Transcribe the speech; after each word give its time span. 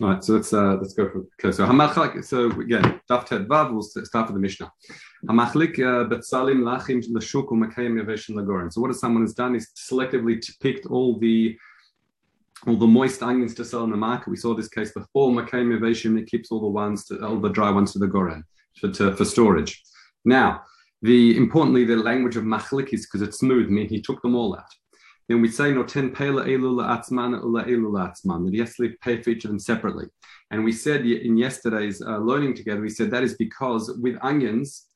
All 0.00 0.10
right, 0.10 0.22
so 0.22 0.34
let's 0.34 0.52
uh, 0.52 0.76
let's 0.76 0.94
go 0.94 1.08
for 1.08 1.24
okay. 1.44 1.50
So 1.50 1.66
hamachlik. 1.66 2.24
So 2.24 2.52
again, 2.52 3.00
daf 3.10 3.26
tet 3.26 3.48
vav. 3.48 3.72
We'll 3.72 3.82
start 3.82 4.28
with 4.28 4.34
the 4.34 4.40
Mishnah. 4.40 4.70
Hamachlik 5.26 5.80
uh, 5.80 6.08
betzalim 6.08 6.60
lachim 6.62 7.02
l'shuk 7.08 7.48
u'makayim 7.48 8.00
yaveshin 8.00 8.36
lagorin. 8.36 8.72
So 8.72 8.80
what 8.80 8.94
someone 8.94 9.24
has 9.24 9.34
done 9.34 9.56
is 9.56 9.70
selectively 9.76 10.40
picked 10.60 10.86
all 10.86 11.18
the 11.18 11.58
all 12.68 12.76
the 12.76 12.86
moist 12.86 13.24
onions 13.24 13.54
to 13.56 13.64
sell 13.64 13.82
in 13.82 13.90
the 13.90 13.96
market. 13.96 14.28
We 14.28 14.36
saw 14.36 14.54
this 14.54 14.68
case 14.68 14.92
before. 14.92 15.32
Makayim 15.32 15.76
yaveshin 15.76 16.16
it 16.16 16.28
keeps 16.28 16.52
all 16.52 16.60
the 16.60 16.68
ones 16.68 17.04
to 17.06 17.20
all 17.26 17.40
the 17.40 17.48
dry 17.48 17.70
ones 17.70 17.92
to 17.94 17.98
the 17.98 18.06
goren 18.06 18.44
for 18.80 18.92
to, 18.92 19.16
for 19.16 19.24
storage. 19.24 19.82
Now, 20.24 20.62
the 21.02 21.36
importantly 21.36 21.84
the 21.84 21.96
language 21.96 22.36
of 22.36 22.44
machlik 22.44 22.92
is 22.92 23.04
because 23.04 23.22
it's 23.22 23.40
smooth. 23.40 23.66
I 23.66 23.70
mean, 23.70 23.88
he 23.88 24.00
took 24.00 24.22
them 24.22 24.36
all 24.36 24.56
out 24.56 24.72
then 25.28 25.42
we 25.42 25.48
say 25.48 25.72
noten 25.72 26.14
pela 26.14 26.44
elula 26.44 26.88
atzman 26.88 27.42
ula 27.42 27.64
elula 27.64 28.10
atzman, 28.10 28.44
that 28.44 28.54
he 28.54 28.60
has 28.60 28.74
to 28.76 28.94
pay 29.02 29.20
for 29.20 29.30
each 29.30 29.44
of 29.44 29.50
them 29.50 29.58
separately. 29.58 30.06
And 30.50 30.64
we 30.64 30.72
said 30.72 31.04
in 31.04 31.36
yesterday's 31.36 32.00
uh, 32.00 32.18
learning 32.18 32.54
together, 32.54 32.80
we 32.80 32.88
said 32.88 33.10
that 33.10 33.22
is 33.22 33.34
because 33.34 33.92
with 34.00 34.16
onions, 34.22 34.86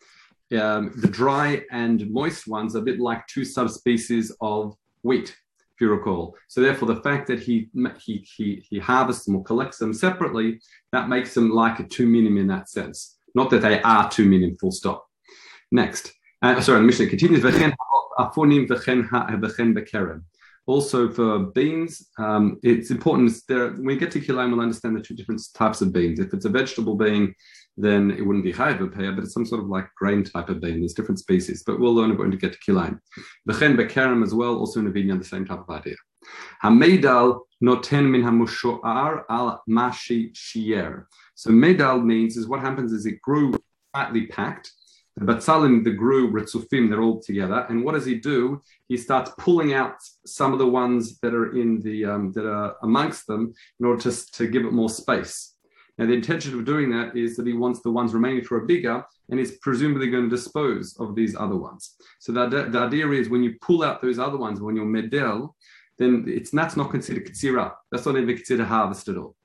um, 0.58 0.92
the 0.96 1.08
dry 1.08 1.62
and 1.70 2.10
moist 2.10 2.46
ones 2.46 2.74
are 2.74 2.80
a 2.80 2.82
bit 2.82 3.00
like 3.00 3.26
two 3.26 3.44
subspecies 3.44 4.34
of 4.40 4.74
wheat, 5.02 5.28
if 5.74 5.80
you 5.80 5.90
recall. 5.90 6.34
So 6.48 6.60
therefore, 6.60 6.88
the 6.88 7.02
fact 7.02 7.26
that 7.28 7.40
he 7.40 7.68
he 7.98 8.26
he, 8.36 8.64
he 8.68 8.78
harvests 8.78 9.24
them 9.24 9.36
or 9.36 9.44
collects 9.44 9.78
them 9.78 9.92
separately, 9.92 10.60
that 10.92 11.08
makes 11.08 11.34
them 11.34 11.50
like 11.50 11.78
a 11.78 11.84
two 11.84 12.06
minim 12.06 12.38
in 12.38 12.46
that 12.48 12.68
sense. 12.68 13.18
Not 13.34 13.50
that 13.50 13.62
they 13.62 13.80
are 13.82 14.10
two 14.10 14.26
minim, 14.26 14.56
full 14.56 14.72
stop. 14.72 15.06
Next, 15.70 16.12
uh, 16.42 16.60
sorry, 16.60 16.80
the 16.80 16.86
Mishnah 16.86 17.06
continues. 17.06 17.42
Also 20.66 21.10
for 21.10 21.38
beans, 21.40 22.08
um, 22.18 22.58
it's 22.62 22.90
important. 22.90 23.32
There, 23.48 23.70
when 23.72 23.84
we 23.84 23.96
get 23.96 24.12
to 24.12 24.20
kilayim, 24.20 24.50
we'll 24.52 24.60
understand 24.60 24.96
the 24.96 25.00
two 25.00 25.14
different 25.14 25.42
types 25.54 25.80
of 25.80 25.92
beans. 25.92 26.20
If 26.20 26.32
it's 26.32 26.44
a 26.44 26.48
vegetable 26.48 26.94
bean, 26.94 27.34
then 27.76 28.10
it 28.10 28.24
wouldn't 28.24 28.44
be 28.44 28.52
chayiv 28.52 28.78
but 29.16 29.24
it's 29.24 29.32
some 29.32 29.46
sort 29.46 29.62
of 29.62 29.68
like 29.68 29.88
grain 29.96 30.22
type 30.22 30.48
of 30.50 30.60
bean. 30.60 30.80
There's 30.80 30.94
different 30.94 31.18
species, 31.18 31.64
but 31.66 31.80
we'll 31.80 31.94
learn 31.94 32.16
when 32.16 32.30
to 32.30 32.36
get 32.36 32.52
to 32.52 32.58
kilayim. 32.58 32.98
V'chen 33.48 33.76
bekerem 33.76 34.22
as 34.22 34.34
well, 34.34 34.56
also 34.56 34.80
in 34.80 34.86
a 34.86 34.90
vinyan, 34.90 35.18
the 35.18 35.24
same 35.24 35.44
type 35.44 35.60
of 35.60 35.70
idea. 35.70 35.96
Hamedal 36.62 37.40
noten 37.62 38.10
min 38.10 38.22
hamushoar 38.22 39.24
al 39.28 39.62
mashi 39.68 40.30
shier. 40.34 41.06
So 41.34 41.50
medal 41.50 42.00
means 42.00 42.36
is 42.36 42.46
what 42.46 42.60
happens 42.60 42.92
is 42.92 43.06
it 43.06 43.20
grew 43.22 43.54
tightly 43.94 44.26
packed 44.26 44.70
the 45.16 45.26
Batsalim, 45.26 45.84
the 45.84 45.90
Gru, 45.90 46.30
Ritzufim, 46.32 46.88
they're 46.88 47.02
all 47.02 47.20
together. 47.20 47.66
And 47.68 47.84
what 47.84 47.92
does 47.92 48.06
he 48.06 48.14
do? 48.14 48.62
He 48.88 48.96
starts 48.96 49.30
pulling 49.38 49.74
out 49.74 49.96
some 50.24 50.52
of 50.52 50.58
the 50.58 50.66
ones 50.66 51.18
that 51.20 51.34
are 51.34 51.54
in 51.54 51.80
the 51.80 52.06
um, 52.06 52.32
that 52.32 52.46
are 52.46 52.76
amongst 52.82 53.26
them 53.26 53.52
in 53.78 53.86
order 53.86 54.02
to, 54.02 54.32
to 54.32 54.46
give 54.46 54.64
it 54.64 54.72
more 54.72 54.88
space. 54.88 55.54
Now, 55.98 56.06
the 56.06 56.14
intention 56.14 56.58
of 56.58 56.64
doing 56.64 56.90
that 56.90 57.14
is 57.14 57.36
that 57.36 57.46
he 57.46 57.52
wants 57.52 57.82
the 57.82 57.90
ones 57.90 58.14
remaining 58.14 58.40
to 58.40 58.48
grow 58.48 58.66
bigger, 58.66 59.04
and 59.28 59.38
he's 59.38 59.58
presumably 59.58 60.08
going 60.08 60.30
to 60.30 60.34
dispose 60.34 60.96
of 60.98 61.14
these 61.14 61.36
other 61.36 61.56
ones. 61.56 61.96
So 62.18 62.32
the, 62.32 62.46
the 62.70 62.78
idea 62.78 63.10
is 63.10 63.28
when 63.28 63.42
you 63.42 63.56
pull 63.60 63.82
out 63.82 64.00
those 64.00 64.18
other 64.18 64.38
ones, 64.38 64.60
when 64.60 64.76
you're 64.76 64.86
medel, 64.86 65.50
then 65.98 66.24
it's 66.26 66.50
that's 66.50 66.76
not 66.76 66.90
considered 66.90 67.26
katsira. 67.26 67.72
That's 67.90 68.06
not 68.06 68.16
even 68.16 68.34
considered 68.34 68.64
harvest 68.64 69.08
at 69.08 69.18
all. 69.18 69.36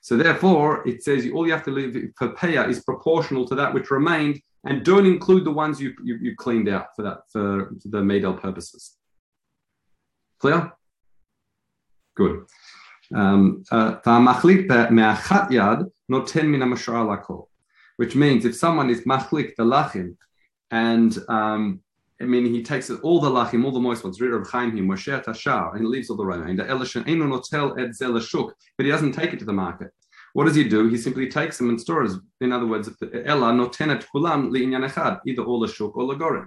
So 0.00 0.16
therefore, 0.16 0.86
it 0.88 1.02
says 1.02 1.24
you, 1.24 1.34
all 1.34 1.46
you 1.46 1.52
have 1.52 1.64
to 1.64 1.70
leave 1.70 2.12
for 2.16 2.34
paya 2.34 2.68
is 2.68 2.82
proportional 2.82 3.46
to 3.48 3.54
that 3.54 3.72
which 3.72 3.90
remained 3.90 4.40
and 4.64 4.84
don't 4.84 5.06
include 5.06 5.44
the 5.44 5.50
ones 5.50 5.80
you, 5.80 5.94
you, 6.02 6.18
you 6.20 6.36
cleaned 6.36 6.68
out 6.68 6.88
for 6.96 7.02
that 7.02 7.18
for, 7.30 7.70
for 7.82 7.88
the 7.88 7.98
Madel 7.98 8.40
purposes. 8.40 8.96
Clear? 10.40 10.72
Good. 12.16 12.46
Um, 13.14 13.64
uh, 13.70 13.96
which 17.96 18.16
means 18.16 18.44
if 18.44 18.56
someone 18.56 18.90
is 18.90 19.02
machlik 19.02 19.54
the 19.56 19.64
lachim, 19.64 20.16
and 20.70 21.18
um, 21.28 21.80
I 22.20 22.24
mean 22.24 22.46
he 22.46 22.62
takes 22.62 22.90
all 22.90 23.20
the 23.20 23.30
lachim, 23.30 23.64
all 23.64 23.72
the 23.72 23.80
moist 23.80 24.04
ones, 24.04 24.20
rid 24.20 24.32
of 24.32 24.42
chaimim, 24.42 24.86
tashar, 25.24 25.72
and 25.72 25.80
he 25.80 25.86
leaves 25.86 26.10
all 26.10 26.16
the 26.16 26.24
remainder. 26.24 26.64
But 26.66 26.86
he 28.86 28.90
doesn't 28.90 29.12
take 29.12 29.32
it 29.32 29.38
to 29.38 29.44
the 29.44 29.52
market. 29.52 29.92
What 30.34 30.46
does 30.46 30.56
he 30.56 30.64
do? 30.68 30.88
He 30.88 30.98
simply 30.98 31.28
takes 31.28 31.58
them 31.58 31.68
and 31.68 31.80
stores. 31.80 32.16
In 32.40 32.50
other 32.52 32.66
words, 32.66 32.88
Ella 33.24 33.52
notenet 33.52 34.04
kulam 34.12 34.50
li'inyan 34.50 35.20
either 35.26 35.42
all 35.42 35.60
the 35.60 35.68
shuk 35.68 35.96
or 35.96 36.12
the. 36.12 36.46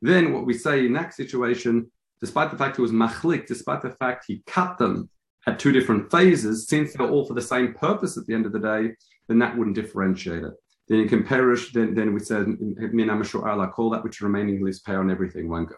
Then 0.00 0.32
what 0.32 0.46
we 0.46 0.54
say 0.54 0.86
in 0.86 0.94
that 0.94 1.12
situation, 1.12 1.92
despite 2.22 2.50
the 2.50 2.56
fact 2.56 2.78
it 2.78 2.82
was 2.82 2.90
machlik, 2.90 3.46
despite 3.46 3.82
the 3.82 3.90
fact 3.90 4.24
he 4.26 4.42
cut 4.46 4.78
them 4.78 5.10
at 5.46 5.58
two 5.58 5.72
different 5.72 6.10
phases, 6.10 6.66
since 6.68 6.94
they're 6.94 7.06
all 7.06 7.26
for 7.26 7.34
the 7.34 7.42
same 7.42 7.74
purpose 7.74 8.16
at 8.16 8.26
the 8.26 8.32
end 8.32 8.46
of 8.46 8.52
the 8.52 8.58
day, 8.58 8.94
then 9.28 9.38
that 9.38 9.56
wouldn't 9.58 9.76
differentiate 9.76 10.42
it. 10.42 10.54
Then 10.88 10.98
you 10.98 11.06
can 11.06 11.22
perish, 11.22 11.72
then, 11.72 11.94
then 11.94 12.14
we 12.14 12.20
said, 12.20 12.46
call 12.46 13.90
that 13.90 14.02
which 14.02 14.22
remaining 14.22 14.64
leaves 14.64 14.80
pay 14.80 14.94
on 14.94 15.10
everything, 15.10 15.50
one 15.50 15.66
go. 15.66 15.74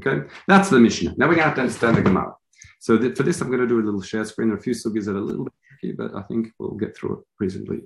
Okay, 0.00 0.28
that's 0.46 0.70
the 0.70 0.78
Mishnah. 0.78 1.14
Now 1.16 1.28
to 1.28 1.40
have 1.40 1.56
to 1.56 1.62
understand 1.62 1.96
the 1.96 2.02
Gemara. 2.02 2.34
So 2.78 2.96
for 3.14 3.22
this, 3.24 3.40
I'm 3.40 3.48
going 3.48 3.60
to 3.60 3.66
do 3.66 3.80
a 3.80 3.82
little 3.82 4.02
share 4.02 4.24
screen. 4.24 4.48
There 4.48 4.56
are 4.56 4.60
a 4.60 4.62
few 4.62 4.74
sugis 4.74 5.06
that 5.06 5.16
are 5.16 5.18
a 5.18 5.20
little 5.20 5.44
bit 5.44 5.54
tricky, 5.84 5.96
but 5.96 6.14
I 6.14 6.22
think 6.22 6.48
we'll 6.58 6.72
get 6.72 6.96
through 6.96 7.18
it 7.18 7.24
reasonably 7.38 7.82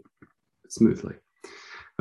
smoothly. 0.68 1.14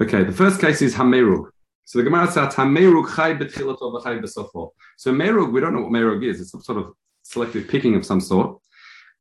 Okay, 0.02 0.24
the 0.24 0.32
first 0.32 0.62
case 0.62 0.82
is 0.82 0.96
Hamerug. 0.96 1.50
So 1.86 2.00
the 2.00 2.04
Gemara 2.04 2.30
says 2.30 2.54
Hamerug 2.54 3.16
chai 3.16 3.34
betchilato 3.34 3.80
v'chai 3.80 4.22
besofo. 4.22 4.72
So 4.98 5.12
Merug, 5.14 5.52
we 5.52 5.62
don't 5.62 5.74
know 5.74 5.82
what 5.82 5.92
Merug 5.92 6.24
is. 6.24 6.42
It's 6.42 6.52
some 6.52 6.62
sort 6.62 6.80
of 6.80 6.94
selective 7.24 7.68
picking 7.68 7.96
of 7.96 8.06
some 8.06 8.22
sort. 8.22 8.60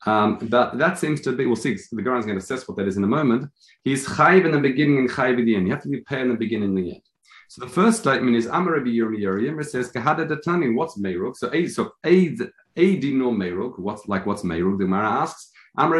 Um, 0.04 0.38
but 0.50 0.78
that 0.78 0.98
seems 0.98 1.20
to 1.22 1.32
be, 1.32 1.47
we'll 1.47 1.56
see, 1.56 1.76
the 1.92 2.03
Gemara 2.03 2.19
is 2.19 2.26
going 2.26 2.38
to 2.38 2.44
assess 2.44 2.69
what 2.69 2.76
that 2.76 2.86
is 2.86 2.97
in 2.97 3.04
a 3.04 3.09
moment. 3.09 3.50
He's 3.82 4.06
chayv 4.06 4.44
in 4.44 4.53
the 4.53 4.60
beginning 4.60 4.98
and 4.98 5.10
chayv 5.10 5.38
at 5.38 5.44
the 5.44 5.56
end. 5.56 5.66
You 5.66 5.72
have 5.72 5.82
to 5.82 5.88
be 5.88 6.00
pay 6.00 6.20
in 6.20 6.28
the 6.28 6.34
beginning 6.34 6.70
and 6.70 6.78
the 6.78 6.92
end. 6.92 7.03
So 7.48 7.65
the 7.65 7.70
first 7.70 8.00
statement 8.00 8.36
is 8.36 8.47
Amar 8.47 8.75
Rabbi 8.75 8.88
Yirmiyah. 8.88 9.60
It 9.60 9.70
says 9.70 9.92
Kahada 9.92 10.28
Datani. 10.28 10.75
What's 10.75 10.98
Meirug? 10.98 11.36
So 11.36 11.48
A 11.53 11.69
so 11.69 11.92
A 12.04 12.36
A 12.76 12.97
dino 12.97 13.31
Meirug. 13.31 13.78
What's 13.78 14.09
like 14.09 14.26
what's 14.26 14.42
Meirug? 14.42 14.78
The 14.78 14.84
Gemara 14.84 15.09
asks. 15.22 15.53
That's 15.78 15.91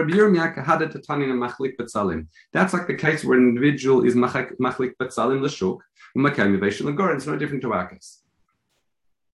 like 2.73 2.87
the 2.87 2.95
case 2.95 3.25
where 3.25 3.39
an 3.39 3.49
individual 3.49 4.05
is 4.05 4.15
Machlik 4.15 4.57
Betzalim 4.59 5.41
Lashuk 5.41 5.79
Umakam 6.17 6.59
Yavation 6.59 6.83
Lagorin. 6.83 7.17
It's 7.17 7.27
no 7.27 7.37
different 7.37 7.63
to 7.63 7.73
our 7.73 7.89
case. 7.89 8.23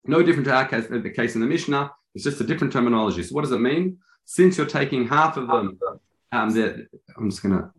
No 0.05 0.23
different 0.23 0.45
to 0.45 0.53
our 0.53 0.65
case, 0.65 0.87
the 0.87 1.09
case 1.09 1.35
in 1.35 1.41
the 1.41 1.47
Mishnah. 1.47 1.91
It's 2.15 2.23
just 2.23 2.41
a 2.41 2.43
different 2.43 2.73
terminology. 2.73 3.23
So 3.23 3.35
what 3.35 3.41
does 3.41 3.51
it 3.51 3.59
mean? 3.59 3.97
Since 4.25 4.57
you're 4.57 4.65
taking 4.65 5.07
half 5.07 5.37
of 5.37 5.47
them, 5.47 5.79
um, 6.31 6.87
I'm 7.17 7.29
just 7.29 7.43
gonna. 7.43 7.71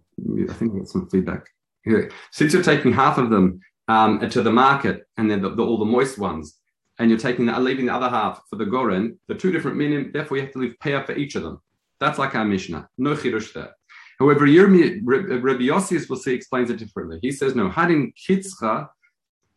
I 0.49 0.53
think 0.53 0.75
I 0.75 0.79
got 0.79 0.89
some 0.89 1.09
feedback. 1.09 1.49
Here. 1.83 2.11
Since 2.31 2.53
you're 2.53 2.63
taking 2.63 2.93
half 2.93 3.17
of 3.17 3.31
them 3.31 3.61
um, 3.89 4.29
to 4.29 4.43
the 4.43 4.53
market, 4.53 5.07
and 5.17 5.31
then 5.31 5.43
the, 5.43 5.55
all 5.57 5.79
the 5.79 5.85
moist 5.85 6.19
ones, 6.19 6.59
and 6.99 7.09
you're 7.09 7.19
taking 7.19 7.47
the, 7.47 7.59
leaving 7.59 7.87
the 7.87 7.95
other 7.95 8.11
half 8.11 8.43
for 8.51 8.57
the 8.57 8.67
goren, 8.67 9.19
the 9.29 9.35
two 9.35 9.51
different 9.51 9.79
minim. 9.79 10.11
Therefore, 10.13 10.37
you 10.37 10.43
have 10.43 10.53
to 10.53 10.59
leave 10.59 10.75
payah 10.83 11.07
for 11.07 11.13
each 11.13 11.37
of 11.37 11.43
them. 11.43 11.61
That's 12.01 12.19
like 12.19 12.35
our 12.35 12.45
Mishnah. 12.45 12.89
No 12.99 13.15
chirush 13.15 13.53
there. 13.53 13.75
However, 14.19 14.47
Yirmi, 14.47 15.01
Rabbi 15.05 15.65
Yossius 15.65 16.09
will 16.09 16.17
see 16.17 16.35
explains 16.35 16.71
it 16.71 16.79
differently. 16.79 17.19
He 17.23 17.33
says 17.33 17.55
no. 17.55 17.69
Hadin 17.69 18.13
kitzcha 18.15 18.89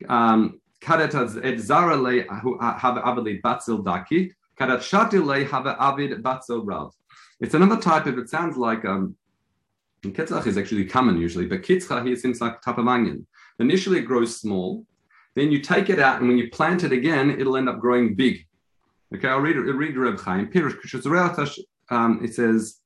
um, 0.08 0.62
kadet 0.82 1.44
et 1.44 1.60
zara 1.60 1.96
le 1.96 2.24
have 2.24 2.96
avali 2.98 3.42
batzil 3.42 3.84
daki 3.84 4.34
kadet 4.60 4.80
shati 4.80 5.24
le 5.24 5.46
have 5.46 5.68
avid 5.68 6.24
batzil 6.24 6.62
rav. 6.64 6.94
It's 7.40 7.54
another 7.54 7.80
type 7.82 8.06
of. 8.06 8.18
It 8.18 8.30
sounds 8.30 8.56
like 8.58 8.86
um, 8.86 9.16
kitzach 10.04 10.48
is 10.48 10.58
actually 10.58 10.86
common 10.86 11.18
usually, 11.18 11.46
but 11.46 11.62
kitzcha 11.62 12.06
here 12.06 12.16
seems 12.16 12.42
like 12.42 12.62
type 12.62 12.78
of 12.78 12.88
onion. 12.88 13.26
Initially, 13.60 14.00
it 14.00 14.06
grows 14.06 14.40
small. 14.40 14.86
Then 15.36 15.52
you 15.52 15.60
take 15.60 15.90
it 15.90 16.00
out, 16.00 16.20
and 16.20 16.28
when 16.28 16.38
you 16.38 16.50
plant 16.50 16.84
it 16.84 16.92
again, 16.92 17.32
it'll 17.32 17.58
end 17.58 17.68
up 17.68 17.80
growing 17.80 18.16
big. 18.16 18.46
Okay, 19.16 19.28
I'll 19.28 19.40
read, 19.40 19.58
read 19.58 19.98
Reb 19.98 20.20
Chaim. 20.20 20.50
Um, 21.90 22.22
it 22.24 22.34
says, 22.36 22.80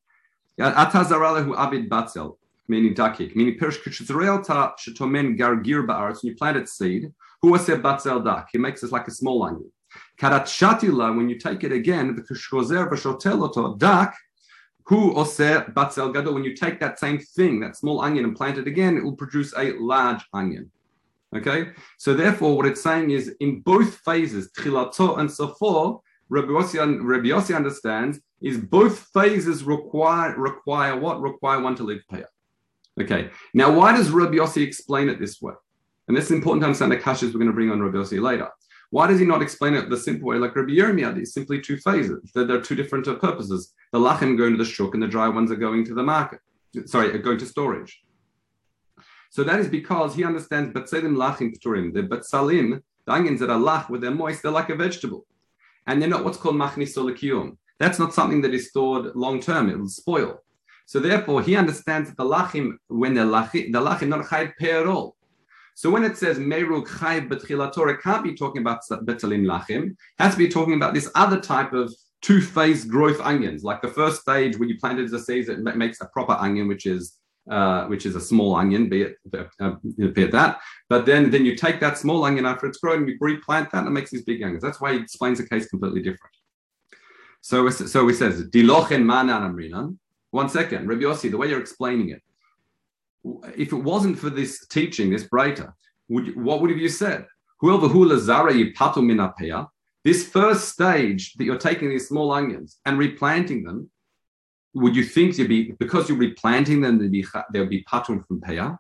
Atazaralahu 0.60 1.56
Abid 1.56 1.88
batzel, 1.88 2.38
meaning 2.68 2.96
dakik, 2.96 3.36
meaning 3.36 3.58
Pirish 3.60 3.82
Kishzrealta 3.84 4.74
shetomen 4.78 5.38
gargir 5.38 5.86
ba'aretz, 5.86 6.24
when 6.24 6.32
you 6.32 6.36
plant 6.36 6.68
seed, 6.68 7.12
who 7.42 7.52
was 7.52 7.68
batzel 7.68 8.24
dak? 8.24 8.50
He 8.52 8.58
makes 8.58 8.84
it 8.84 8.92
like 8.92 9.08
a 9.08 9.12
small 9.12 9.44
onion. 9.44 9.72
Karat 10.18 10.52
when 11.16 11.30
you 11.30 11.38
take 11.38 11.64
it 11.64 11.72
again, 11.72 12.16
the 12.16 12.22
kishrozer 12.22 12.90
v'shoteloto 12.90 13.78
dak, 13.78 14.16
who 14.86 15.14
ose 15.16 15.38
batzel 15.38 16.14
gadol, 16.14 16.34
when 16.34 16.44
you 16.44 16.56
take 16.56 16.80
that 16.80 17.00
same 17.00 17.20
thing, 17.20 17.60
that 17.60 17.76
small 17.76 18.02
onion, 18.02 18.26
and 18.26 18.36
plant 18.36 18.58
it 18.58 18.68
again, 18.68 18.98
it 18.98 19.04
will 19.04 19.16
produce 19.16 19.54
a 19.58 19.74
large 19.74 20.26
onion. 20.34 20.72
Okay, 21.36 21.72
so 21.98 22.14
therefore, 22.14 22.56
what 22.56 22.66
it's 22.66 22.82
saying 22.82 23.12
is 23.12 23.36
in 23.42 23.60
both 23.60 23.98
phases, 24.06 24.50
trilato 24.58 25.20
and 25.20 25.30
sofo, 25.30 26.02
Rabbi 26.30 26.50
Yossi, 26.50 26.78
Rabbi 26.80 27.28
Yossi 27.28 27.56
understands 27.56 28.20
is 28.42 28.58
both 28.58 29.00
phases 29.14 29.64
require 29.64 30.38
require 30.38 30.96
what 31.00 31.22
require 31.22 31.60
one 31.62 31.76
to 31.76 31.84
live 31.84 32.02
payer. 32.10 32.30
Okay, 33.00 33.30
now 33.54 33.72
why 33.72 33.96
does 33.96 34.10
Rabbi 34.10 34.36
Yossi 34.36 34.66
explain 34.66 35.10
it 35.10 35.20
this 35.20 35.42
way? 35.42 35.54
And 36.08 36.16
this 36.16 36.26
is 36.26 36.32
important 36.32 36.62
to 36.62 36.68
understand 36.68 36.92
the 36.92 36.98
kashas 36.98 37.34
we're 37.34 37.40
going 37.40 37.48
to 37.48 37.54
bring 37.54 37.70
on 37.70 37.82
Rabbi 37.82 37.98
Yossi 37.98 38.22
later. 38.22 38.50
Why 38.90 39.08
does 39.08 39.20
he 39.20 39.26
not 39.26 39.42
explain 39.42 39.74
it 39.74 39.90
the 39.90 39.98
simple 39.98 40.30
way 40.30 40.38
like 40.38 40.56
Rabbi 40.56 40.72
Yirmiyah? 40.72 41.18
It's 41.18 41.34
simply 41.34 41.60
two 41.60 41.78
phases. 41.78 42.32
There, 42.34 42.50
are 42.50 42.62
two 42.62 42.76
different 42.76 43.08
uh, 43.08 43.16
purposes. 43.16 43.74
The 43.92 44.00
lachim 44.00 44.38
going 44.38 44.54
to 44.54 44.58
the 44.58 44.70
shuk 44.70 44.94
and 44.94 45.04
the 45.04 45.08
dry 45.08 45.28
ones 45.28 45.52
are 45.52 45.58
going 45.58 45.84
to 45.86 45.94
the 45.94 46.04
market. 46.04 46.40
Sorry, 46.86 47.12
are 47.14 47.18
going 47.18 47.38
to 47.40 47.46
storage. 47.46 48.02
So 49.30 49.44
that 49.44 49.60
is 49.60 49.68
because 49.68 50.16
he 50.16 50.24
understands 50.24 50.74
batzelim 50.74 51.16
lachim 51.16 51.54
pturim. 51.58 51.94
The 51.94 52.04
batzalim, 52.04 52.82
the 53.06 53.12
onions 53.12 53.42
that 53.42 53.50
are 53.50 53.60
lach, 53.60 53.90
when 53.90 54.00
they're 54.00 54.12
moist, 54.12 54.42
they're 54.42 54.52
like 54.52 54.70
a 54.70 54.76
vegetable. 54.76 55.26
And 55.88 56.02
they're 56.02 56.10
not 56.10 56.24
what's 56.24 56.38
called 56.38 56.56
machnis 56.56 57.58
That's 57.80 58.00
not 58.00 58.14
something 58.14 58.42
that 58.42 58.54
is 58.54 58.70
stored 58.70 59.16
long 59.16 59.40
term. 59.40 59.70
It 59.70 59.80
will 59.80 59.88
spoil. 59.88 60.44
So 60.86 61.00
therefore, 61.00 61.42
he 61.42 61.56
understands 61.56 62.10
that 62.10 62.18
the 62.18 62.24
lachim, 62.24 62.78
when 62.88 63.14
they're 63.14 63.26
lachim, 63.26 63.74
the 63.74 63.82
lachim 63.82 64.08
not 64.08 64.26
chayv 64.26 64.88
all. 64.88 65.16
So 65.76 65.90
when 65.90 66.04
it 66.04 66.18
says 66.18 66.40
meruk 66.40 66.88
chayv 66.88 67.30
betchilator, 67.30 67.94
it 67.94 68.02
can't 68.02 68.24
be 68.24 68.36
talking 68.36 68.62
about 68.62 68.82
betalim 68.90 69.46
lachim. 69.46 69.92
It 69.92 69.98
has 70.20 70.34
to 70.34 70.38
be 70.38 70.48
talking 70.48 70.76
about 70.76 70.94
this 70.94 71.10
other 71.16 71.40
type 71.40 71.74
of 71.74 71.94
two-phase 72.22 72.86
growth 72.86 73.20
onions. 73.22 73.64
Like 73.64 73.82
the 73.82 73.90
first 73.90 74.22
stage 74.22 74.58
when 74.58 74.70
you 74.70 74.80
plant 74.80 75.00
it 75.00 75.04
as 75.04 75.14
a 75.14 75.20
seed, 75.20 75.50
it 75.50 75.60
makes 75.60 76.02
a 76.02 76.06
proper 76.06 76.34
onion, 76.34 76.68
which 76.68 76.86
is 76.86 77.17
uh, 77.50 77.86
which 77.86 78.06
is 78.06 78.16
a 78.16 78.22
small 78.22 78.56
onion, 78.56 78.90
be 78.90 79.04
it, 79.04 79.16
uh, 79.34 79.76
be 80.14 80.24
it 80.24 80.32
that. 80.32 80.60
But 80.90 81.06
then, 81.06 81.32
then 81.32 81.46
you 81.46 81.56
take 81.56 81.80
that 81.80 81.98
small 81.98 82.26
onion 82.26 82.46
after 82.46 82.68
it's 82.68 82.78
grown, 82.78 83.08
you 83.08 83.18
replant 83.20 83.72
that, 83.72 83.80
and 83.80 83.88
it 83.88 83.92
makes 83.92 84.12
these 84.12 84.24
big 84.24 84.44
onions. 84.44 84.62
That's 84.62 84.82
why 84.82 84.94
he 84.94 85.00
explains 85.00 85.38
the 85.40 85.48
case 85.48 85.68
completely 85.68 86.02
different. 86.02 86.36
So, 87.42 87.70
so 87.70 88.08
he 88.08 88.14
says, 88.14 88.44
Dilochen 88.50 89.04
manan 89.04 89.44
amrinan. 89.44 89.98
One 90.32 90.50
second, 90.50 90.88
Rabbi 90.88 91.04
Yossi, 91.04 91.32
the 91.32 91.38
way 91.38 91.48
you're 91.48 91.62
explaining 91.62 92.10
it, 92.10 92.22
if 93.56 93.72
it 93.72 93.78
wasn't 93.78 94.20
for 94.20 94.30
this 94.30 94.68
teaching, 94.68 95.10
this 95.10 95.24
breiter, 95.24 95.72
would 96.10 96.28
you, 96.28 96.34
what 96.34 96.62
would 96.62 96.70
have 96.70 96.80
you 96.80 96.90
said? 96.90 97.26
Whoever 97.60 97.88
hula 97.88 98.20
zara 98.20 98.54
minapea, 98.54 99.68
this 100.04 100.28
first 100.28 100.70
stage 100.70 101.34
that 101.34 101.46
you're 101.46 101.58
taking 101.58 101.90
these 101.90 102.08
small 102.08 102.32
onions 102.32 102.80
and 102.86 102.98
replanting 102.98 103.64
them, 103.64 103.90
would 104.78 104.96
you 104.96 105.04
think 105.04 105.38
you'd 105.38 105.50
be 105.50 105.72
because 105.72 106.08
you're 106.08 106.18
replanting 106.18 106.82
them, 106.82 106.98
they'd 107.00 107.12
be 107.12 107.26
they'll 107.52 107.66
be 107.66 107.84
patum 107.84 108.26
from 108.28 108.42
peah? 108.42 108.78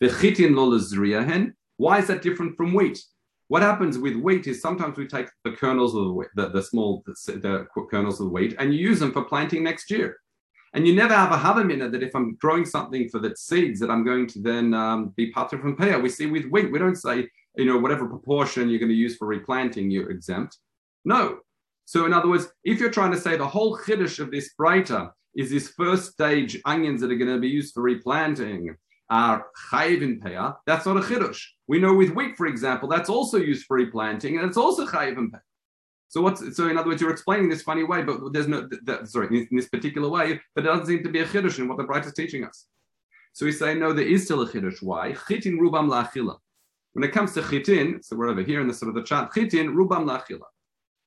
The 0.00 0.08
chitin 0.08 1.54
Why 1.76 1.98
is 1.98 2.06
that 2.08 2.22
different 2.22 2.56
from 2.56 2.74
wheat? 2.74 3.02
What 3.48 3.62
happens 3.62 3.98
with 3.98 4.14
wheat 4.16 4.46
is 4.46 4.62
sometimes 4.62 4.96
we 4.96 5.06
take 5.06 5.28
the 5.44 5.52
kernels 5.52 5.94
of 5.94 6.04
the 6.04 6.12
wheat, 6.12 6.28
the, 6.36 6.50
the 6.50 6.62
small 6.62 7.02
the, 7.06 7.14
the, 7.32 7.66
kernels 7.90 8.20
of 8.20 8.26
the 8.26 8.32
wheat, 8.32 8.54
and 8.58 8.72
you 8.72 8.80
use 8.80 9.00
them 9.00 9.12
for 9.12 9.24
planting 9.24 9.64
next 9.64 9.90
year. 9.90 10.18
And 10.72 10.86
you 10.86 10.94
never 10.94 11.14
have 11.14 11.32
a 11.32 11.36
havamina 11.36 11.90
that 11.90 12.02
if 12.02 12.14
I'm 12.14 12.36
growing 12.36 12.64
something 12.64 13.08
for 13.08 13.18
the 13.18 13.34
seeds 13.36 13.80
that 13.80 13.90
I'm 13.90 14.04
going 14.04 14.28
to 14.28 14.40
then 14.40 14.72
um, 14.72 15.08
be 15.16 15.32
patur 15.32 15.60
from 15.60 15.76
peah. 15.76 16.00
We 16.00 16.08
see 16.08 16.26
with 16.26 16.46
wheat, 16.46 16.70
we 16.70 16.78
don't 16.78 16.96
say 16.96 17.28
you 17.56 17.64
know 17.64 17.78
whatever 17.78 18.06
proportion 18.06 18.68
you're 18.68 18.78
going 18.78 18.90
to 18.90 18.94
use 18.94 19.16
for 19.16 19.26
replanting, 19.26 19.90
you're 19.90 20.10
exempt. 20.10 20.58
No. 21.04 21.38
So 21.86 22.06
in 22.06 22.12
other 22.12 22.28
words, 22.28 22.52
if 22.62 22.78
you're 22.78 22.92
trying 22.92 23.10
to 23.10 23.20
say 23.20 23.36
the 23.36 23.48
whole 23.48 23.76
chiddush 23.76 24.20
of 24.20 24.30
this 24.30 24.50
breiter 24.58 25.10
is 25.34 25.50
this 25.50 25.68
first 25.68 26.12
stage 26.12 26.60
onions 26.64 27.00
that 27.00 27.10
are 27.10 27.16
going 27.16 27.32
to 27.32 27.38
be 27.38 27.48
used 27.48 27.74
for 27.74 27.82
replanting 27.82 28.76
are 29.08 29.46
chayiv 29.70 30.02
in. 30.02 30.20
That's 30.66 30.86
not 30.86 30.96
a 30.96 31.00
chiddush. 31.00 31.40
We 31.66 31.78
know 31.78 31.94
with 31.94 32.10
wheat, 32.10 32.36
for 32.36 32.46
example, 32.46 32.88
that's 32.88 33.10
also 33.10 33.38
used 33.38 33.66
for 33.66 33.76
replanting, 33.76 34.38
and 34.38 34.46
it's 34.46 34.56
also 34.56 34.86
chayiv 34.86 35.18
in. 35.18 35.32
So 36.08 36.20
what's 36.20 36.56
so 36.56 36.68
in 36.68 36.76
other 36.76 36.88
words, 36.88 37.00
you're 37.00 37.12
explaining 37.12 37.48
this 37.48 37.62
funny 37.62 37.84
way, 37.84 38.02
but 38.02 38.32
there's 38.32 38.48
no 38.48 38.68
sorry 39.04 39.46
in 39.50 39.56
this 39.56 39.68
particular 39.68 40.08
way, 40.08 40.40
but 40.54 40.64
it 40.64 40.66
doesn't 40.66 40.86
seem 40.86 41.04
to 41.04 41.08
be 41.08 41.20
a 41.20 41.24
chiddush 41.24 41.58
in 41.58 41.68
what 41.68 41.78
the 41.78 41.84
bright 41.84 42.04
is 42.04 42.14
teaching 42.14 42.44
us. 42.44 42.66
So 43.32 43.46
we 43.46 43.52
say 43.52 43.74
no, 43.74 43.92
there 43.92 44.06
is 44.06 44.24
still 44.24 44.42
a 44.42 44.48
chiddush. 44.48 44.82
Why? 44.82 45.12
Chitin 45.12 45.58
rubam 45.58 45.88
la'achila. 45.88 46.36
When 46.94 47.04
it 47.04 47.12
comes 47.12 47.32
to 47.34 47.42
chitin, 47.42 48.02
so 48.02 48.16
we're 48.16 48.28
over 48.28 48.42
here 48.42 48.60
in 48.60 48.66
the 48.66 48.74
sort 48.74 48.88
of 48.88 48.96
the 48.96 49.04
chat. 49.04 49.30
Chitin 49.32 49.68
rubam 49.68 50.04
la'achila. 50.04 50.46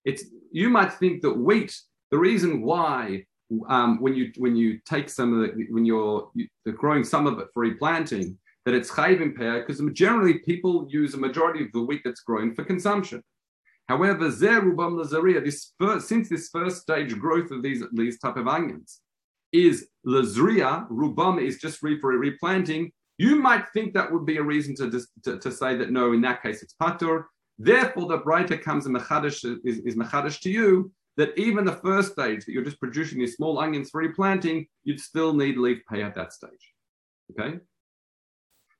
It's 0.06 0.24
you 0.52 0.70
might 0.70 0.94
think 0.94 1.22
that 1.24 1.34
wheat. 1.34 1.78
The 2.12 2.18
reason 2.18 2.62
why 2.62 3.25
um, 3.67 4.01
when 4.01 4.13
you 4.15 4.31
when 4.38 4.55
you 4.55 4.79
take 4.85 5.09
some 5.09 5.33
of 5.33 5.39
the 5.41 5.65
when 5.69 5.85
you're, 5.85 6.29
you, 6.33 6.47
are 6.67 6.71
growing 6.71 7.03
some 7.03 7.27
of 7.27 7.39
it 7.39 7.47
for 7.53 7.61
replanting, 7.61 8.38
that 8.65 8.73
it's 8.73 8.91
chayv 8.91 9.21
impaired 9.21 9.65
because 9.65 9.81
generally 9.94 10.35
people 10.39 10.88
use 10.89 11.13
a 11.13 11.17
majority 11.17 11.63
of 11.63 11.71
the 11.73 11.81
wheat 11.81 12.01
that's 12.03 12.21
grown 12.21 12.53
for 12.55 12.63
consumption. 12.63 13.21
However, 13.88 14.31
zer 14.31 14.61
rubam 14.61 14.94
lazaria, 15.01 15.44
this 15.44 15.73
first, 15.79 16.07
since 16.07 16.29
this 16.29 16.50
first 16.50 16.81
stage 16.81 17.17
growth 17.19 17.51
of 17.51 17.61
these 17.63 17.83
these 17.94 18.19
type 18.19 18.38
of 18.38 18.47
onions 18.47 19.01
is 19.51 19.88
lazria, 20.05 20.89
rubam 20.89 21.41
is 21.41 21.59
just 21.59 21.83
re, 21.83 22.00
for 22.00 22.17
replanting. 22.17 22.91
You 23.17 23.35
might 23.35 23.65
think 23.73 23.94
that 23.94 24.11
would 24.11 24.25
be 24.25 24.38
a 24.38 24.44
reason 24.44 24.75
to, 24.75 25.01
to, 25.23 25.38
to 25.38 25.51
say 25.51 25.77
that 25.77 25.91
no, 25.91 26.13
in 26.13 26.21
that 26.21 26.41
case 26.41 26.63
it's 26.63 26.75
patur. 26.81 27.25
Therefore, 27.59 28.07
the 28.07 28.19
braita 28.19 28.59
comes 28.59 28.88
and 28.88 28.95
mechadish 28.95 29.45
is, 29.63 29.79
is 29.79 29.95
mechadish 29.95 30.39
to 30.41 30.50
you 30.50 30.91
that 31.18 31.38
even 31.38 31.65
the 31.65 31.74
first 31.74 32.13
stage 32.13 32.45
that 32.45 32.51
you're 32.51 32.63
just 32.63 32.80
producing 32.80 33.19
these 33.19 33.36
small 33.36 33.60
onions 33.60 33.89
for 33.89 34.01
replanting, 34.01 34.68
you'd 34.83 35.00
still 35.00 35.33
need 35.33 35.57
leaf 35.57 35.80
pay 35.89 36.01
at 36.01 36.15
that 36.15 36.33
stage. 36.33 36.74
Okay? 37.31 37.60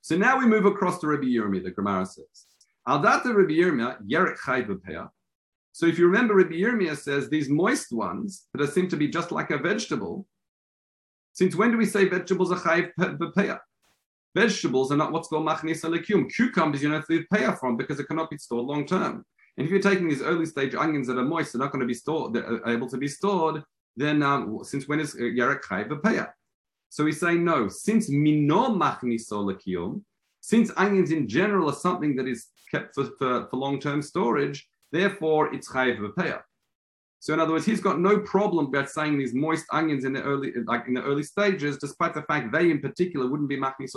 So 0.02 0.18
now 0.18 0.38
we 0.38 0.46
move 0.46 0.66
across 0.66 1.00
to 1.00 1.08
Rabbi 1.08 1.28
Yirmi, 1.28 1.64
the 1.64 1.72
Gemara 1.72 2.06
says. 2.06 2.46
Al 2.88 3.02
data 3.02 3.34
Rabbi 3.34 3.54
Yirmi, 3.54 3.98
Yerek 4.10 5.10
So 5.72 5.86
if 5.86 5.98
you 5.98 6.08
remember, 6.08 6.36
Rabbi 6.36 6.56
Yirmiyah 6.56 6.98
says 6.98 7.30
these 7.30 7.50
moist 7.50 7.94
ones 7.94 8.48
that 8.54 8.74
seem 8.74 8.90
to 8.90 8.98
be 8.98 9.08
just 9.08 9.32
like 9.32 9.52
a 9.52 9.58
vegetable. 9.58 10.28
Since 11.34 11.56
when 11.56 11.72
do 11.72 11.78
we 11.78 11.86
say 11.86 12.10
vegetables 12.10 12.52
are 12.52 12.60
chayv 12.60 12.92
b'peah? 12.98 13.60
Vegetables 14.36 14.92
are 14.92 14.98
not 14.98 15.12
what's 15.12 15.28
called 15.28 15.48
machnis 15.48 15.84
alikum. 15.84 16.30
Cucumbers 16.34 16.82
you 16.82 16.90
know 16.90 17.02
to 17.02 17.24
pay 17.32 17.48
from 17.60 17.78
because 17.78 18.00
it 18.00 18.08
cannot 18.08 18.30
be 18.30 18.38
stored 18.38 18.66
long 18.66 18.86
term. 18.86 19.26
And 19.58 19.66
if 19.66 19.72
you're 19.72 19.82
taking 19.82 20.10
these 20.10 20.22
early 20.22 20.46
stage 20.46 20.74
onions 20.76 21.08
that 21.08 21.18
are 21.18 21.24
moist, 21.24 21.54
they're 21.54 21.60
not 21.60 21.72
going 21.72 21.82
to 21.82 21.88
be 21.88 21.94
stored, 21.94 22.34
they're 22.34 22.68
able 22.68 22.90
to 22.90 22.98
be 22.98 23.08
stored, 23.08 23.64
then 23.96 24.24
um, 24.24 24.60
since 24.64 24.88
when 24.88 25.00
is 25.00 25.14
uh, 25.16 25.20
Yarek 25.20 25.62
Chai 25.68 25.84
V'peya? 25.84 26.32
So 26.90 27.06
he's 27.06 27.20
saying 27.20 27.44
no, 27.44 27.68
since 27.68 28.10
mino 28.10 28.70
machniso 28.70 30.02
since 30.42 30.72
onions 30.76 31.12
in 31.12 31.28
general 31.28 31.70
are 31.70 31.76
something 31.76 32.16
that 32.18 32.28
is 32.28 32.48
kept 32.70 32.94
for, 32.96 33.06
for, 33.18 33.48
for 33.50 33.58
long-term 33.58 34.02
storage, 34.02 34.68
therefore 34.92 35.54
it's 35.54 35.72
chayiv 35.72 36.00
v'peya. 36.00 36.42
So 37.20 37.34
in 37.34 37.40
other 37.40 37.54
words, 37.54 37.66
he's 37.66 37.80
got 37.80 38.00
no 38.00 38.20
problem 38.20 38.66
about 38.66 38.90
saying 38.90 39.18
these 39.18 39.34
moist 39.34 39.66
onions 39.72 40.04
in 40.04 40.12
the 40.12 40.22
early, 40.22 40.52
like 40.66 40.88
in 40.88 40.94
the 40.96 41.02
early 41.02 41.24
stages, 41.24 41.78
despite 41.78 42.14
the 42.14 42.24
fact 42.24 42.52
they 42.52 42.70
in 42.70 42.82
particular 42.82 43.28
wouldn't 43.28 43.48
be 43.48 43.58
machnis 43.58 43.96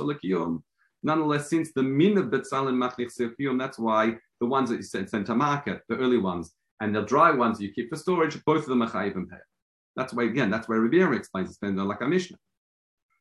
Nonetheless, 1.07 1.49
since 1.49 1.73
the 1.73 1.85
min 1.85 2.19
of 2.19 2.27
betzalim 2.27 2.75
machnis 2.75 3.59
that's 3.59 3.79
why 3.79 4.17
the 4.41 4.47
ones 4.47 4.69
that 4.69 4.77
you 4.77 4.83
send, 4.83 5.09
send 5.09 5.25
to 5.27 5.37
market, 5.37 5.81
the 5.89 5.97
early 5.97 6.19
ones, 6.19 6.53
and 6.81 6.95
the 6.95 7.03
dry 7.03 7.31
ones 7.31 7.61
you 7.61 7.73
keep 7.73 7.89
for 7.89 7.97
storage, 7.97 8.45
both 8.45 8.65
of 8.65 8.67
them 8.67 8.83
are 8.83 8.91
chayiv 8.91 9.15
and 9.15 9.31
pay. 9.31 9.37
That's 9.95 10.13
why 10.13 10.25
again, 10.25 10.51
that's 10.51 10.69
where 10.69 10.85
Aaron 10.85 11.17
explains 11.17 11.49
it's 11.49 11.59
been 11.59 11.77
like 11.77 12.01
a 12.01 12.09
Mishnah. 12.09 12.37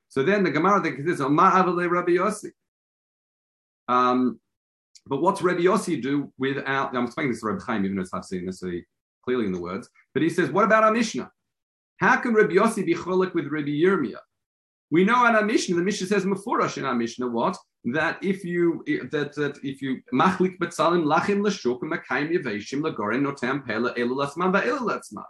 So 0.09 0.23
then 0.23 0.43
the 0.43 0.49
Gemara 0.49 0.81
that 0.81 0.95
says, 1.05 1.19
"Ma'avale 1.19 1.87
Rabbi 1.87 2.13
Yossi." 2.13 2.49
Um, 3.87 4.39
but 5.05 5.21
what's 5.21 5.43
Rabbi 5.43 5.61
Yossi 5.61 6.01
do 6.01 6.33
without? 6.39 6.97
I'm 6.97 7.05
explaining 7.05 7.33
this 7.33 7.41
to 7.41 7.47
Rabbi 7.47 7.63
Chaim, 7.63 7.85
even 7.85 7.97
though 7.97 8.05
I've 8.11 8.25
seen 8.25 8.47
this 8.47 8.63
clearly 9.23 9.45
in 9.45 9.51
the 9.51 9.61
words. 9.61 9.87
But 10.13 10.23
he 10.23 10.29
says, 10.29 10.49
what 10.49 10.65
about 10.65 10.83
our 10.83 10.91
Mishnah? 10.91 11.29
How 11.97 12.17
can 12.17 12.33
Rabbi 12.33 12.55
Yossi 12.55 12.83
be 12.85 12.95
cholik 12.95 13.33
with 13.35 13.47
Rabbi 13.47 13.69
Yirmiyah? 13.69 14.25
We 14.91 15.03
know 15.03 15.25
in 15.27 15.35
our 15.35 15.45
Mishnah, 15.45 15.75
the 15.75 15.83
Mishnah 15.83 16.07
says 16.07 16.25
mafurash 16.25 16.77
in 16.77 16.85
our 16.85 16.95
Mishnah 16.95 17.27
what 17.27 17.57
that 17.93 18.17
if 18.23 18.43
you 18.43 18.83
that 19.11 19.35
that 19.35 19.59
if 19.63 19.81
you 19.81 20.01
machlik 20.11 20.57
betzalim 20.57 21.03
lachim 21.03 21.43
l'shuk 21.43 21.81
lagorin 21.81 23.21
notam 23.21 25.23